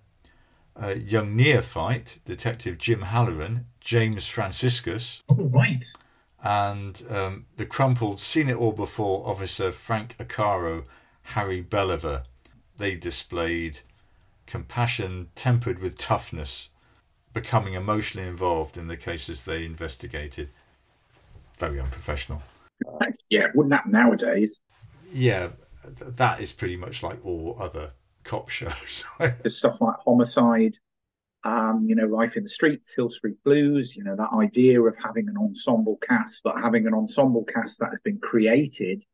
[0.80, 5.22] uh, young neophyte, Detective Jim Halloran, James Franciscus.
[5.30, 5.82] Oh, right.
[6.44, 10.84] And um, the crumpled, seen it all before officer Frank Arcaro,
[11.22, 12.24] Harry Bellaver.
[12.76, 13.78] They displayed
[14.46, 16.68] compassion tempered with toughness,
[17.32, 20.50] becoming emotionally involved in the cases they investigated.
[21.56, 22.42] Very unprofessional.
[23.30, 24.60] Yeah, wouldn't that nowadays?
[25.12, 25.48] Yeah,
[25.84, 27.92] that is pretty much like all other
[28.24, 29.04] cop shows.
[29.18, 30.76] There's stuff like Homicide,
[31.44, 34.94] um, you know, Life in the Streets, Hill Street Blues, you know, that idea of
[35.02, 39.04] having an ensemble cast, but having an ensemble cast that has been created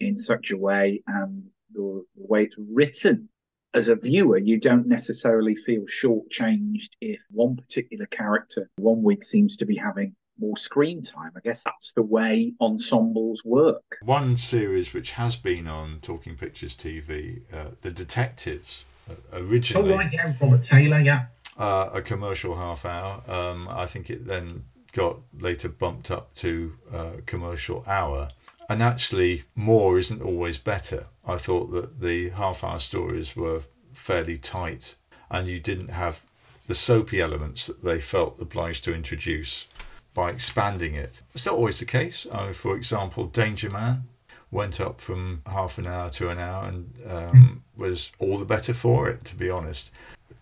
[0.00, 3.28] in such a way and the, the way it's written
[3.74, 9.56] as a viewer, you don't necessarily feel shortchanged if one particular character one week seems
[9.56, 11.32] to be having more screen time.
[11.36, 13.98] I guess that's the way ensembles work.
[14.02, 19.92] One series which has been on Talking Pictures TV, uh, The Detectives, uh, originally.
[19.92, 21.26] Oh, right, yeah, Robert Taylor, yeah.
[21.56, 23.22] Uh, a commercial half hour.
[23.28, 28.30] Um, I think it then got later bumped up to uh, commercial hour.
[28.68, 31.06] And actually, more isn't always better.
[31.26, 33.62] I thought that the half hour stories were
[33.92, 34.94] fairly tight
[35.30, 36.22] and you didn't have
[36.66, 39.66] the soapy elements that they felt obliged to introduce
[40.14, 41.20] by expanding it.
[41.34, 42.26] It's not always the case.
[42.32, 44.04] I mean, for example, Danger Man
[44.50, 48.72] went up from half an hour to an hour and um, was all the better
[48.72, 49.90] for it, to be honest.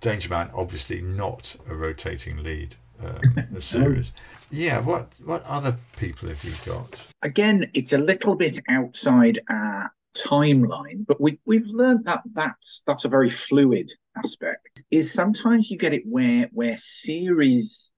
[0.00, 3.20] Danger Man, obviously not a rotating lead, um,
[3.50, 4.12] the series.
[4.50, 7.06] Yeah, what what other people have you got?
[7.22, 13.06] Again, it's a little bit outside our timeline, but we we've learned that that's that's
[13.06, 14.84] a very fluid aspect.
[14.90, 17.92] Is sometimes you get it where where series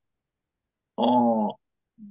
[0.97, 1.55] are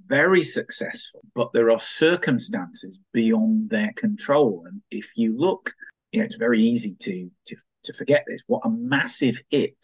[0.07, 4.65] very successful, but there are circumstances beyond their control.
[4.67, 5.73] And if you look,
[6.11, 8.41] you know, it's very easy to to to forget this.
[8.47, 9.75] What a massive hit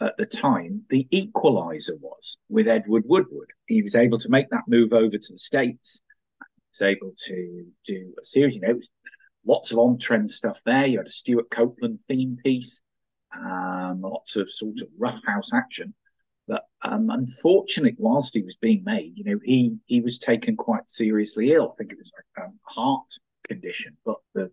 [0.00, 3.50] at the time the equalizer was with Edward Woodward.
[3.66, 6.02] He was able to make that move over to the States.
[6.40, 8.80] He was able to do a series, you know,
[9.44, 10.86] lots of on trend stuff there.
[10.86, 12.80] You had a Stewart Copeland theme piece,
[13.34, 15.94] um, lots of sort of roughhouse action.
[16.48, 20.90] But um, unfortunately, whilst he was being made, you know, he he was taken quite
[20.90, 21.72] seriously ill.
[21.72, 23.06] I think it was a um, heart
[23.46, 24.50] condition, but the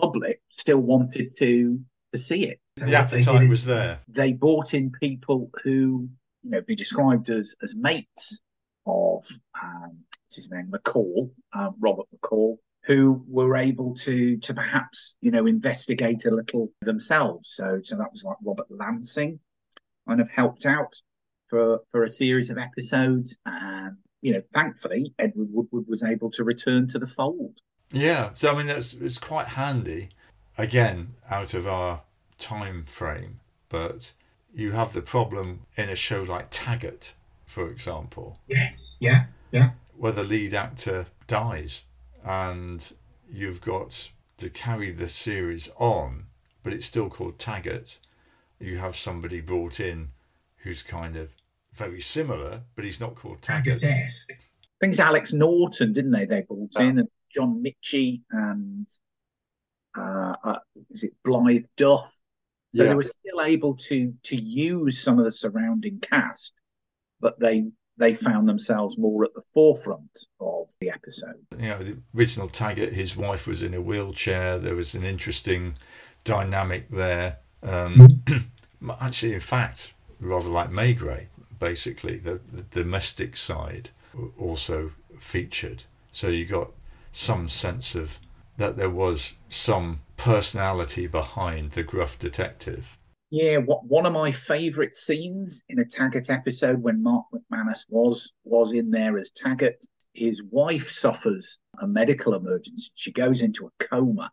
[0.00, 1.80] public still wanted to
[2.12, 2.60] to see it.
[2.78, 4.00] So the appetite was there.
[4.08, 6.08] They brought in people who,
[6.42, 8.40] you know, be described as as mates
[8.86, 9.26] of
[9.62, 15.30] um, what's his name, McCall, um, Robert McCall, who were able to to perhaps you
[15.30, 17.50] know investigate a little themselves.
[17.54, 19.40] So so that was like Robert Lansing,
[20.08, 21.00] kind of helped out
[21.48, 26.44] for for a series of episodes, and you know, thankfully Edward Woodward was able to
[26.44, 27.60] return to the fold.
[27.92, 30.10] Yeah, so I mean that's it's quite handy.
[30.56, 32.02] Again, out of our
[32.38, 34.12] time frame, but
[34.54, 37.14] you have the problem in a show like Taggart,
[37.46, 38.38] for example.
[38.48, 38.96] Yes.
[39.00, 39.26] Yeah.
[39.52, 39.70] Yeah.
[39.96, 41.84] Where the lead actor dies,
[42.24, 42.92] and
[43.30, 46.26] you've got to carry the series on,
[46.62, 47.98] but it's still called Taggart.
[48.60, 50.10] You have somebody brought in
[50.58, 51.30] who's kind of
[51.78, 53.80] very similar, but he's not called Taggart.
[53.80, 54.30] Taggart-esque.
[54.32, 54.34] I
[54.80, 56.24] think it's Alex Norton, didn't they?
[56.24, 58.88] They brought in and John Michie and
[59.96, 60.58] uh, uh,
[60.90, 62.14] is it Blythe Duff?
[62.74, 62.90] So Yeah.
[62.90, 66.54] they were still able to to use some of the surrounding cast,
[67.20, 67.64] but they
[67.96, 71.44] they found themselves more at the forefront of the episode.
[71.58, 74.58] you know, the original Taggart, his wife was in a wheelchair.
[74.58, 75.76] There was an interesting
[76.22, 77.38] dynamic there.
[77.64, 78.22] Um,
[79.00, 81.26] actually, in fact, rather like Maigret,
[81.58, 83.90] basically, the, the domestic side
[84.38, 85.84] also featured.
[86.12, 86.70] So you got
[87.12, 88.18] some sense of
[88.56, 92.98] that there was some personality behind the gruff detective.
[93.30, 98.32] Yeah, what one of my favourite scenes in a Taggart episode when Mark McManus was
[98.44, 99.84] was in there as Taggart,
[100.14, 102.90] his wife suffers a medical emergency.
[102.94, 104.30] She goes into a coma,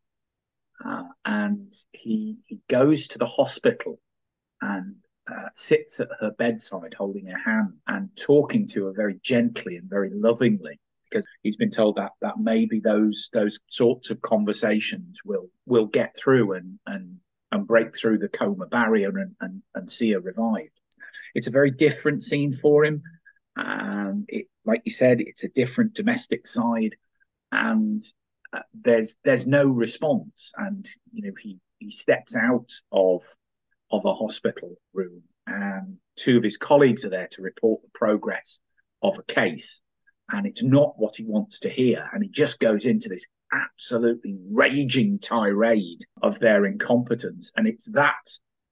[0.84, 4.00] uh, and he he goes to the hospital
[4.62, 4.96] and
[5.32, 9.90] uh, sits at her bedside, holding her hand and talking to her very gently and
[9.90, 10.80] very lovingly.
[11.10, 16.16] Because he's been told that that maybe those those sorts of conversations will will get
[16.18, 17.18] through and and
[17.52, 20.72] and break through the coma barrier and, and, and see her revived.
[21.34, 23.02] It's a very different scene for him.
[23.56, 26.96] Um, it, like you said, it's a different domestic side,
[27.52, 28.02] and
[28.52, 30.52] uh, there's there's no response.
[30.58, 33.24] And you know he he steps out of
[33.92, 38.60] of a hospital room, and two of his colleagues are there to report the progress
[39.02, 39.82] of a case,
[40.32, 44.38] and it's not what he wants to hear, and he just goes into this absolutely
[44.52, 48.30] raging tirade of their incompetence, and it's that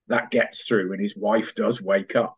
[0.08, 2.38] that gets through, and his wife does wake up.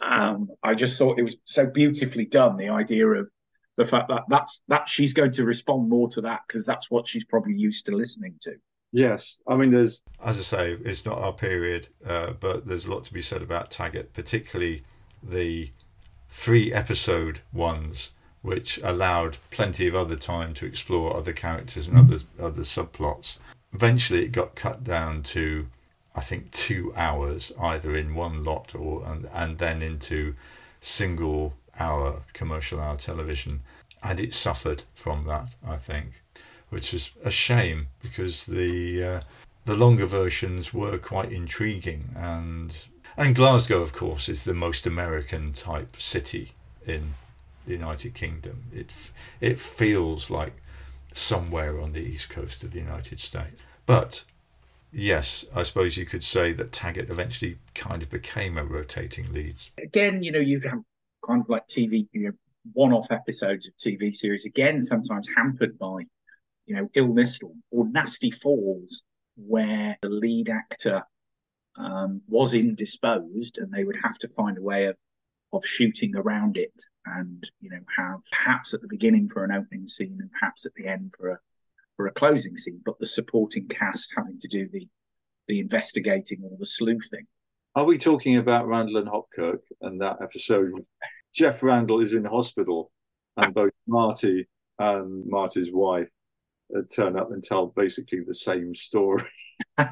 [0.00, 2.56] Um, I just thought it was so beautifully done.
[2.56, 3.28] The idea of
[3.76, 7.08] the fact that that's that she's going to respond more to that because that's what
[7.08, 8.56] she's probably used to listening to.
[8.92, 12.90] Yes, I mean, there's As I say, it's not our period, uh, but there's a
[12.90, 14.84] lot to be said about Taggart, particularly
[15.22, 15.70] the
[16.28, 18.10] three episode ones,
[18.42, 23.38] which allowed plenty of other time to explore other characters and other other subplots.
[23.72, 25.68] Eventually, it got cut down to,
[26.14, 30.34] I think, two hours, either in one lot or and, and then into
[30.80, 33.62] single hour commercial hour television,
[34.02, 35.54] and it suffered from that.
[35.66, 36.21] I think
[36.72, 39.20] which is a shame because the uh,
[39.66, 42.08] the longer versions were quite intriguing.
[42.16, 42.76] And
[43.14, 46.52] and Glasgow of course is the most American type city
[46.86, 47.12] in
[47.66, 48.64] the United Kingdom.
[48.74, 49.10] It
[49.40, 50.54] it feels like
[51.12, 53.60] somewhere on the east coast of the United States.
[53.84, 54.24] But
[54.90, 59.70] yes I suppose you could say that Taggart eventually kind of became a rotating leads.
[59.76, 60.80] Again you know you have
[61.26, 62.32] kind of like TV you know
[62.72, 66.04] one-off episodes of TV series again sometimes hampered by
[66.66, 69.02] you know illness or, or nasty falls
[69.36, 71.02] where the lead actor
[71.76, 74.96] um, was indisposed and they would have to find a way of
[75.52, 76.72] of shooting around it
[77.06, 80.72] and you know have perhaps at the beginning for an opening scene and perhaps at
[80.74, 81.38] the end for a
[81.96, 84.86] for a closing scene but the supporting cast having to do the
[85.48, 87.26] the investigating or the sleuthing.
[87.74, 90.72] Are we talking about Randall and Hopkirk and that episode?
[91.34, 92.90] Jeff Randall is in hospital
[93.36, 94.46] and both Marty
[94.78, 96.08] and Marty's wife
[96.94, 99.24] turn up and tell basically the same story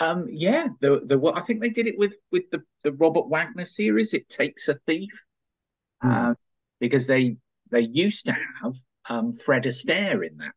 [0.00, 3.66] Um, yeah, the the I think they did it with with the the Robert Wagner
[3.66, 4.14] series.
[4.14, 5.12] It takes a thief,
[6.02, 6.30] mm.
[6.30, 6.34] uh,
[6.80, 7.36] because they
[7.70, 8.74] they used to have
[9.10, 10.54] um, Fred Astaire in that,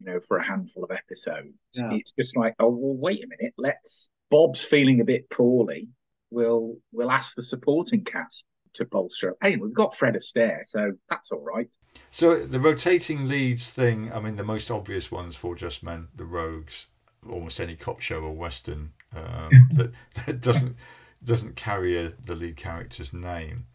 [0.00, 1.54] you know, for a handful of episodes.
[1.72, 1.94] Yeah.
[1.94, 4.10] It's just like, oh well, wait a minute, let's.
[4.30, 5.88] Bob's feeling a bit poorly.
[6.30, 8.44] We'll we'll ask the supporting cast
[8.78, 9.36] to bolster up.
[9.42, 11.68] Hey, we've got Fred Astaire, so that's all right.
[12.10, 14.10] So the rotating leads thing.
[14.12, 16.86] I mean, the most obvious ones Four Just Men, the Rogues,
[17.28, 19.92] almost any cop show or western um, that,
[20.26, 20.76] that doesn't
[21.22, 23.66] doesn't carry a, the lead character's name.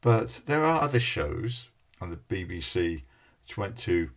[0.00, 1.68] But there are other shows
[2.00, 3.02] on the BBC
[3.44, 4.10] which went to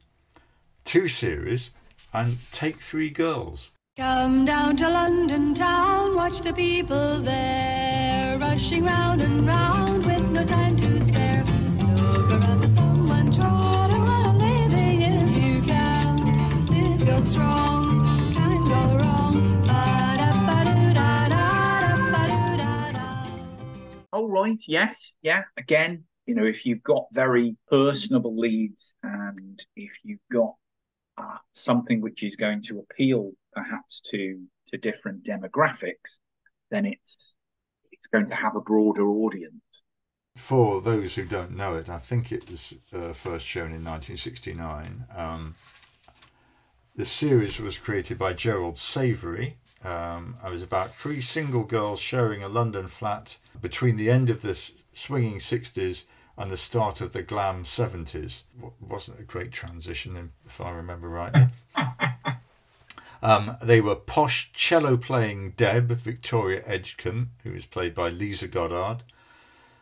[0.86, 1.72] two series
[2.14, 3.72] and Take Three Girls.
[3.98, 10.44] Come down to London town, watch the people there rushing round and round with no
[10.44, 11.46] time to spare.
[11.46, 16.20] Look around for someone, trot around living if you can,
[16.74, 18.02] if you're strong.
[24.12, 25.44] oh right, yes, yeah.
[25.56, 30.56] Again, you know, if you've got very personable leads and if you've got
[31.18, 36.20] uh, something which is going to appeal perhaps to to different demographics,
[36.72, 37.38] then it's
[37.92, 39.84] it's going to have a broader audience.
[40.38, 45.06] For those who don't know it, I think it was uh, first shown in 1969.
[45.16, 45.56] Um,
[46.94, 52.42] the series was created by Gerald Savory, um, I was about three single girls sharing
[52.42, 54.60] a London flat between the end of the
[54.94, 56.06] swinging 60s
[56.38, 58.44] and the start of the glam 70s.
[58.80, 61.50] wasn't a great transition, if I remember rightly.
[63.26, 68.98] um, they were posh cello playing Deb, Victoria Edgecombe, who was played by Lisa Goddard,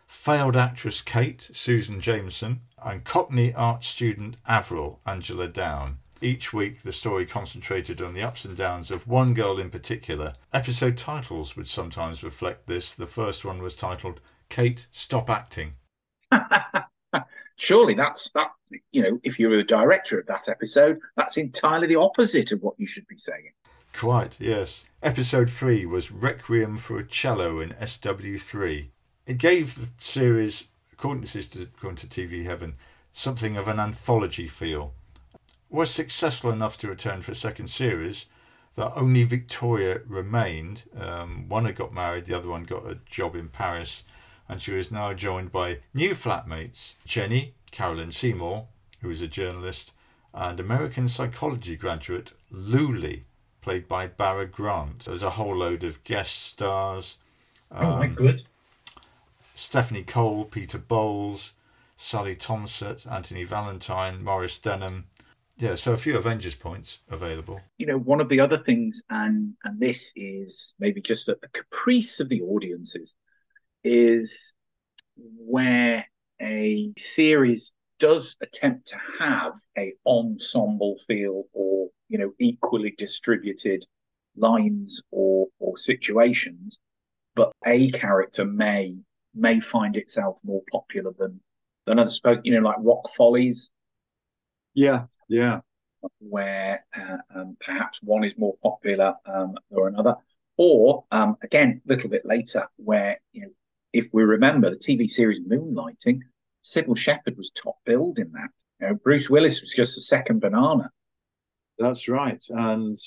[0.07, 5.97] failed actress Kate, Susan Jameson, and Cockney art student Avril, Angela Down.
[6.21, 10.35] Each week, the story concentrated on the ups and downs of one girl in particular.
[10.53, 12.93] Episode titles would sometimes reflect this.
[12.93, 15.73] The first one was titled Kate, Stop Acting.
[17.63, 18.51] Surely that's that,
[18.91, 22.77] you know, if you're the director of that episode, that's entirely the opposite of what
[22.77, 23.51] you should be saying.
[23.93, 24.83] Quite, yes.
[25.01, 28.87] Episode 3 was Requiem for a Cello in SW3.
[29.25, 32.75] It gave the series, according to, according to TV Heaven,
[33.13, 34.93] something of an anthology feel
[35.69, 38.25] was successful enough to return for a second series
[38.75, 40.83] that only Victoria remained.
[40.99, 44.03] Um, one had got married, the other one got a job in Paris,
[44.47, 48.67] and she was now joined by new flatmates Jenny, Carolyn Seymour,
[49.01, 49.91] who is a journalist,
[50.33, 53.23] and American psychology graduate Lulie,
[53.61, 55.05] played by Barra Grant.
[55.05, 57.17] There's a whole load of guest stars.
[57.71, 58.43] Um, oh, my good.
[59.55, 61.53] Stephanie Cole, Peter Bowles,
[61.95, 65.05] Sally Thomsett, Anthony Valentine, Maurice Denham,
[65.57, 67.61] yeah, so a few Avengers points available.
[67.77, 71.47] You know, one of the other things, and and this is maybe just a, a
[71.49, 73.15] caprice of the audiences,
[73.83, 74.53] is
[75.15, 76.05] where
[76.41, 83.85] a series does attempt to have a ensemble feel or you know equally distributed
[84.35, 86.79] lines or or situations,
[87.35, 88.95] but a character may
[89.33, 91.39] may find itself more popular than
[91.85, 92.19] than others.
[92.43, 93.71] You know, like Rock Follies.
[94.73, 95.61] Yeah, yeah.
[96.19, 100.15] Where uh, um, perhaps one is more popular um, or another.
[100.57, 103.49] Or, um, again, a little bit later, where, you know,
[103.93, 106.21] if we remember the TV series Moonlighting,
[106.63, 108.49] Cybill Shepherd was top billed in that.
[108.81, 110.89] You know, Bruce Willis was just a second banana.
[111.77, 112.43] That's right.
[112.49, 112.97] And,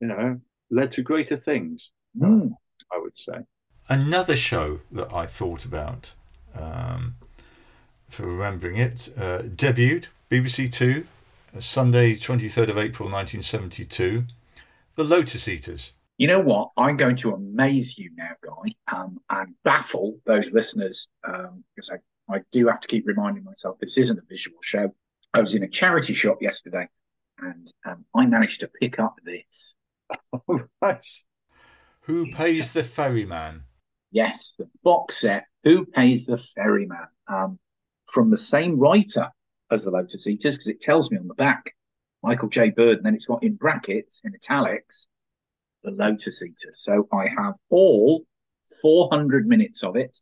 [0.00, 2.50] you know, led to greater things, mm.
[2.92, 3.38] I would say.
[3.88, 6.12] Another show that I thought about
[6.54, 7.14] um,
[8.10, 11.06] for remembering it uh, debuted BBC Two
[11.58, 14.24] Sunday, 23rd of April 1972.
[14.96, 15.92] The Lotus Eaters.
[16.18, 16.70] You know what?
[16.76, 22.34] I'm going to amaze you now, Guy, um, and baffle those listeners um, because I,
[22.34, 24.92] I do have to keep reminding myself this isn't a visual show.
[25.32, 26.88] I was in a charity shop yesterday
[27.38, 29.76] and um, I managed to pick up this.
[30.82, 31.06] right.
[32.02, 33.62] Who pays the ferryman?
[34.10, 37.08] Yes, the box set, Who Pays the Ferryman?
[37.26, 37.58] Um,
[38.06, 39.30] from the same writer
[39.70, 41.74] as the Lotus Eaters, because it tells me on the back,
[42.22, 42.70] Michael J.
[42.70, 45.08] Bird, and then it's got in brackets, in italics,
[45.82, 46.70] the Lotus Eater.
[46.72, 48.24] So I have all
[48.82, 50.18] 400 minutes of it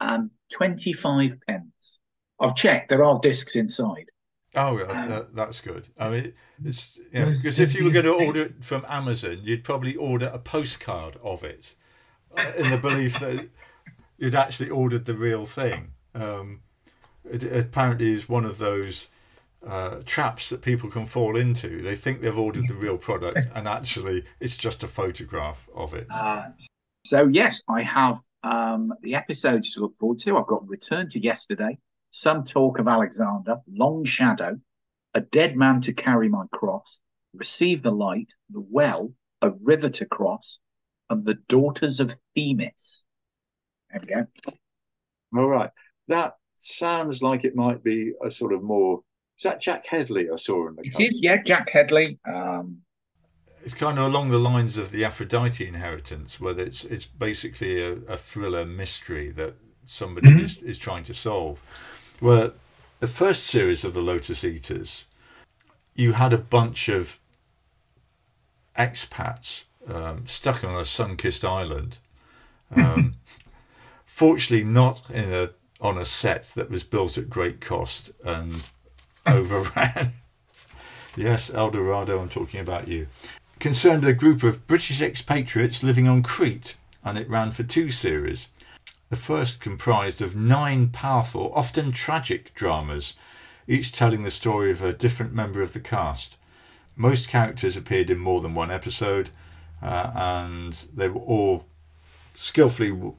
[0.00, 2.00] and 25 pence.
[2.40, 4.06] I've checked, there are discs inside.
[4.56, 5.88] Oh, Um, that, that's good.
[5.98, 6.32] I mean,
[6.64, 9.96] it's you know, because if you were going to order it from Amazon, you'd probably
[9.96, 11.74] order a postcard of it,
[12.36, 13.48] uh, in the belief that
[14.18, 15.92] you'd actually ordered the real thing.
[16.14, 16.60] Um,
[17.28, 19.08] it, it apparently is one of those
[19.66, 21.82] uh, traps that people can fall into.
[21.82, 26.06] They think they've ordered the real product, and actually, it's just a photograph of it.
[26.10, 26.48] Uh,
[27.06, 30.36] so yes, I have um, the episodes to look forward to.
[30.36, 31.78] I've got Return to Yesterday,
[32.10, 34.58] Some Talk of Alexander, Long Shadow,
[35.14, 37.00] A Dead Man to Carry My Cross,
[37.34, 39.12] Receive the Light, The Well,
[39.42, 40.60] A River to Cross,
[41.10, 43.04] and The Daughters of Themis.
[43.90, 44.26] There we go.
[45.36, 45.70] All right.
[46.08, 49.02] That sounds like it might be a sort of more.
[49.36, 51.04] Is that Jack Hedley I saw in the It cover?
[51.04, 52.18] is, yeah, Jack Hedley.
[52.26, 52.82] Um,
[53.64, 57.92] It's kind of along the lines of the Aphrodite inheritance, where it's it's basically a,
[58.08, 59.54] a thriller mystery that
[59.86, 60.40] somebody Mhm.
[60.42, 61.58] is, is trying to solve.
[62.20, 62.52] Where
[63.00, 65.04] the first series of the Lotus Eaters,
[65.94, 67.18] you had a bunch of
[68.76, 71.98] expats um, stuck on a sun-kissed island.
[72.74, 73.14] Um,
[74.06, 78.70] fortunately, not in a on a set that was built at great cost and
[79.26, 80.12] overran.
[81.16, 83.06] yes, Eldorado, I'm talking about you
[83.64, 88.48] concerned a group of British expatriates living on Crete, and it ran for two series.
[89.08, 93.14] The first comprised of nine powerful, often tragic dramas,
[93.66, 96.36] each telling the story of a different member of the cast.
[96.94, 99.30] Most characters appeared in more than one episode,
[99.80, 101.64] uh, and they were all
[102.34, 103.14] skillfully w-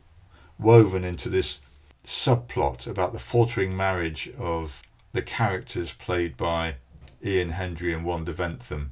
[0.60, 1.60] woven into this
[2.04, 4.84] subplot about the faltering marriage of
[5.16, 6.76] the characters played by
[7.24, 8.90] Ian Hendry and Wanda Ventham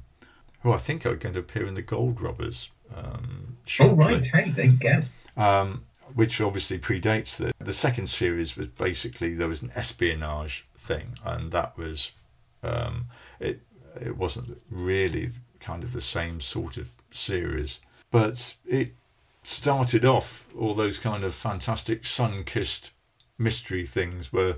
[0.64, 2.70] who I think are going to appear in the Gold Robbers.
[2.92, 4.24] Um, Oh, right.
[4.24, 5.00] Hey, there you go.
[5.36, 8.56] Um, which obviously predates the the second series.
[8.56, 12.12] Was basically there was an espionage thing, and that was
[12.62, 13.06] um,
[13.40, 13.60] it.
[14.00, 18.92] It wasn't really kind of the same sort of series, but it
[19.42, 22.90] started off all those kind of fantastic sun-kissed
[23.38, 24.56] mystery things were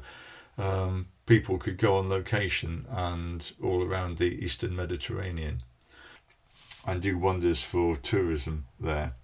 [0.56, 5.62] um, people could go on location and all around the Eastern Mediterranean
[6.87, 9.14] and do wonders for tourism there.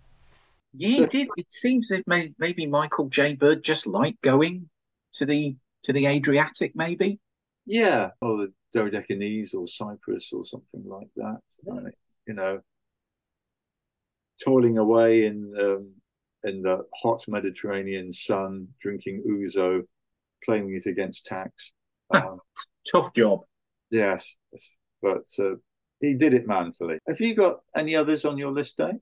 [0.74, 1.28] yeah, So- it did.
[1.36, 3.34] It seems that may, maybe Michael J.
[3.34, 4.68] Bird just liked going
[5.14, 7.18] to the to the Adriatic, maybe.
[7.66, 11.40] Yeah, or the Dodecanese or Cyprus or something like that.
[11.70, 11.90] Uh,
[12.26, 12.60] you know,
[14.42, 15.90] toiling away in um,
[16.44, 19.82] in the hot Mediterranean sun, drinking ouzo,
[20.44, 21.72] claiming it against tax.
[22.14, 22.38] Um,
[22.90, 23.40] Tough job.
[23.90, 24.36] yes,
[25.02, 25.54] but uh,
[26.00, 26.98] he did it manfully.
[27.06, 28.94] Have you got any others on your list, Dave?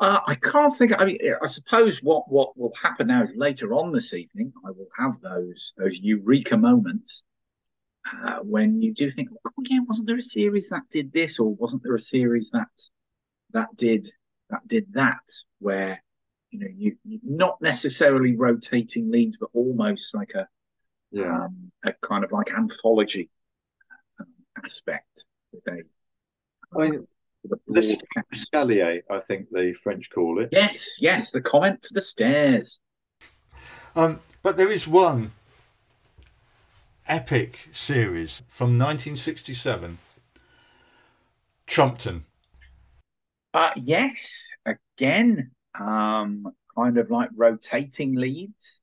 [0.00, 0.92] Uh, I can't think.
[1.00, 4.70] I mean, I suppose what what will happen now is later on this evening, I
[4.70, 7.24] will have those those eureka moments
[8.24, 11.54] uh, when you do think, oh yeah, wasn't there a series that did this, or
[11.54, 12.68] wasn't there a series that
[13.52, 14.06] that did
[14.50, 15.22] that did that?
[15.60, 16.02] Where
[16.50, 20.46] you know you you- not necessarily rotating leads, but almost like a
[21.16, 23.30] Yeah, um, a kind of like anthology
[24.20, 24.26] um,
[24.62, 25.82] aspect with a
[26.78, 27.06] I mean,
[27.42, 28.52] with a this broad cast.
[28.52, 30.50] Scalier, I think the French call it.
[30.52, 32.80] Yes, yes, the comment for the stairs.
[33.94, 35.32] Um, but there is one
[37.08, 39.96] epic series from 1967,
[41.66, 42.24] Trumpton.
[43.54, 45.50] Uh, yes, again,
[45.80, 46.46] um,
[46.76, 48.82] kind of like rotating leads,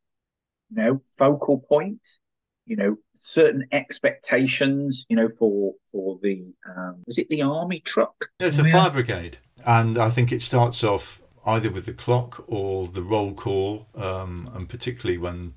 [0.72, 2.20] you know, focal point,
[2.66, 8.30] you know, certain expectations, you know, for for the um, was it the army truck?
[8.40, 8.72] There's a yeah.
[8.72, 13.34] fire brigade, and I think it starts off either with the clock or the roll
[13.34, 15.54] call, um, and particularly when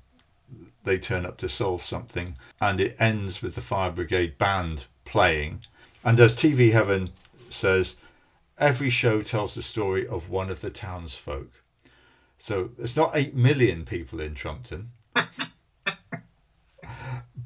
[0.83, 5.61] they turn up to solve something, and it ends with the fire brigade band playing.
[6.03, 7.11] And as TV Heaven
[7.49, 7.95] says,
[8.57, 11.51] every show tells the story of one of the townsfolk.
[12.37, 14.91] So it's not eight million people in Trumpton,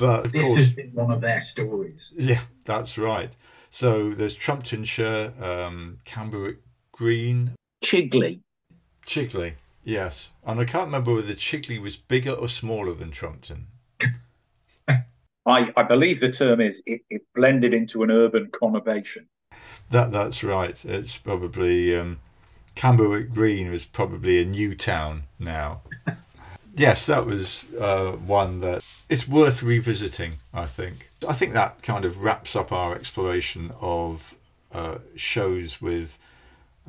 [0.01, 2.11] but of This course, has been one of their stories.
[2.17, 3.31] yeah, that's right.
[3.69, 6.57] So there's Trumptonshire, um, Camberwick
[6.91, 7.51] Green,
[7.83, 8.41] Chigley.
[9.05, 9.53] Chigley.
[9.83, 13.67] Yes, and I can't remember whether Chigley was bigger or smaller than Trumpton.
[15.45, 19.25] I, I believe the term is it, it blended into an urban conurbation.
[19.89, 20.83] That that's right.
[20.85, 22.19] It's probably um,
[22.75, 25.81] Camberwick Green was probably a new town now.
[26.75, 30.39] yes, that was uh, one that it's worth revisiting.
[30.53, 31.09] I think.
[31.27, 34.35] I think that kind of wraps up our exploration of
[34.71, 36.17] uh, shows with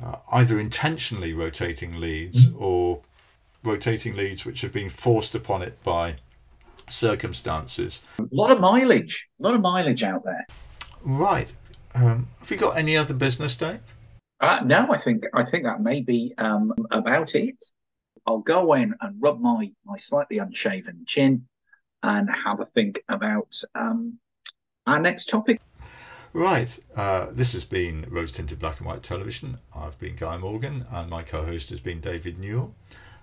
[0.03, 3.01] uh, either intentionally rotating leads or
[3.63, 6.15] rotating leads which have been forced upon it by
[6.89, 7.99] circumstances.
[8.19, 10.45] A lot of mileage, a lot of mileage out there.
[11.03, 11.53] Right.
[11.95, 13.79] Um, have you got any other business, Dave?
[14.39, 17.55] Uh, no, I think I think that may be um, about it.
[18.25, 21.45] I'll go in and rub my my slightly unshaven chin
[22.01, 24.19] and have a think about um,
[24.85, 25.61] our next topic.
[26.33, 26.77] Right.
[26.95, 29.59] Uh, this has been Rose Tinted Black and White Television.
[29.75, 32.73] I've been Guy Morgan, and my co-host has been David Newell.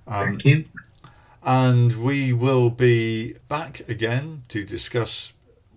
[0.07, 0.65] Um, Thank you.
[1.43, 5.33] and we will be back again to discuss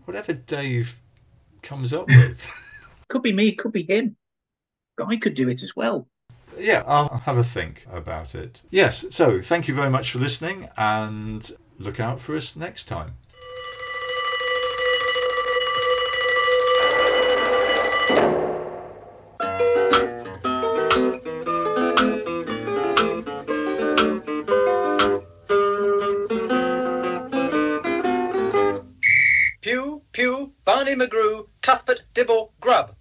[0.06, 1.00] whatever Dave
[1.62, 2.46] comes up with.
[3.10, 4.16] Could be me, could be him.
[4.98, 6.08] Guy could do it as well.
[6.58, 8.62] Yeah, I'll have a think about it.
[8.70, 13.16] Yes, so thank you very much for listening and look out for us next time.
[29.62, 32.96] Pugh, Pugh, Barney McGrew, Cuthbert, Dibble, Grubb.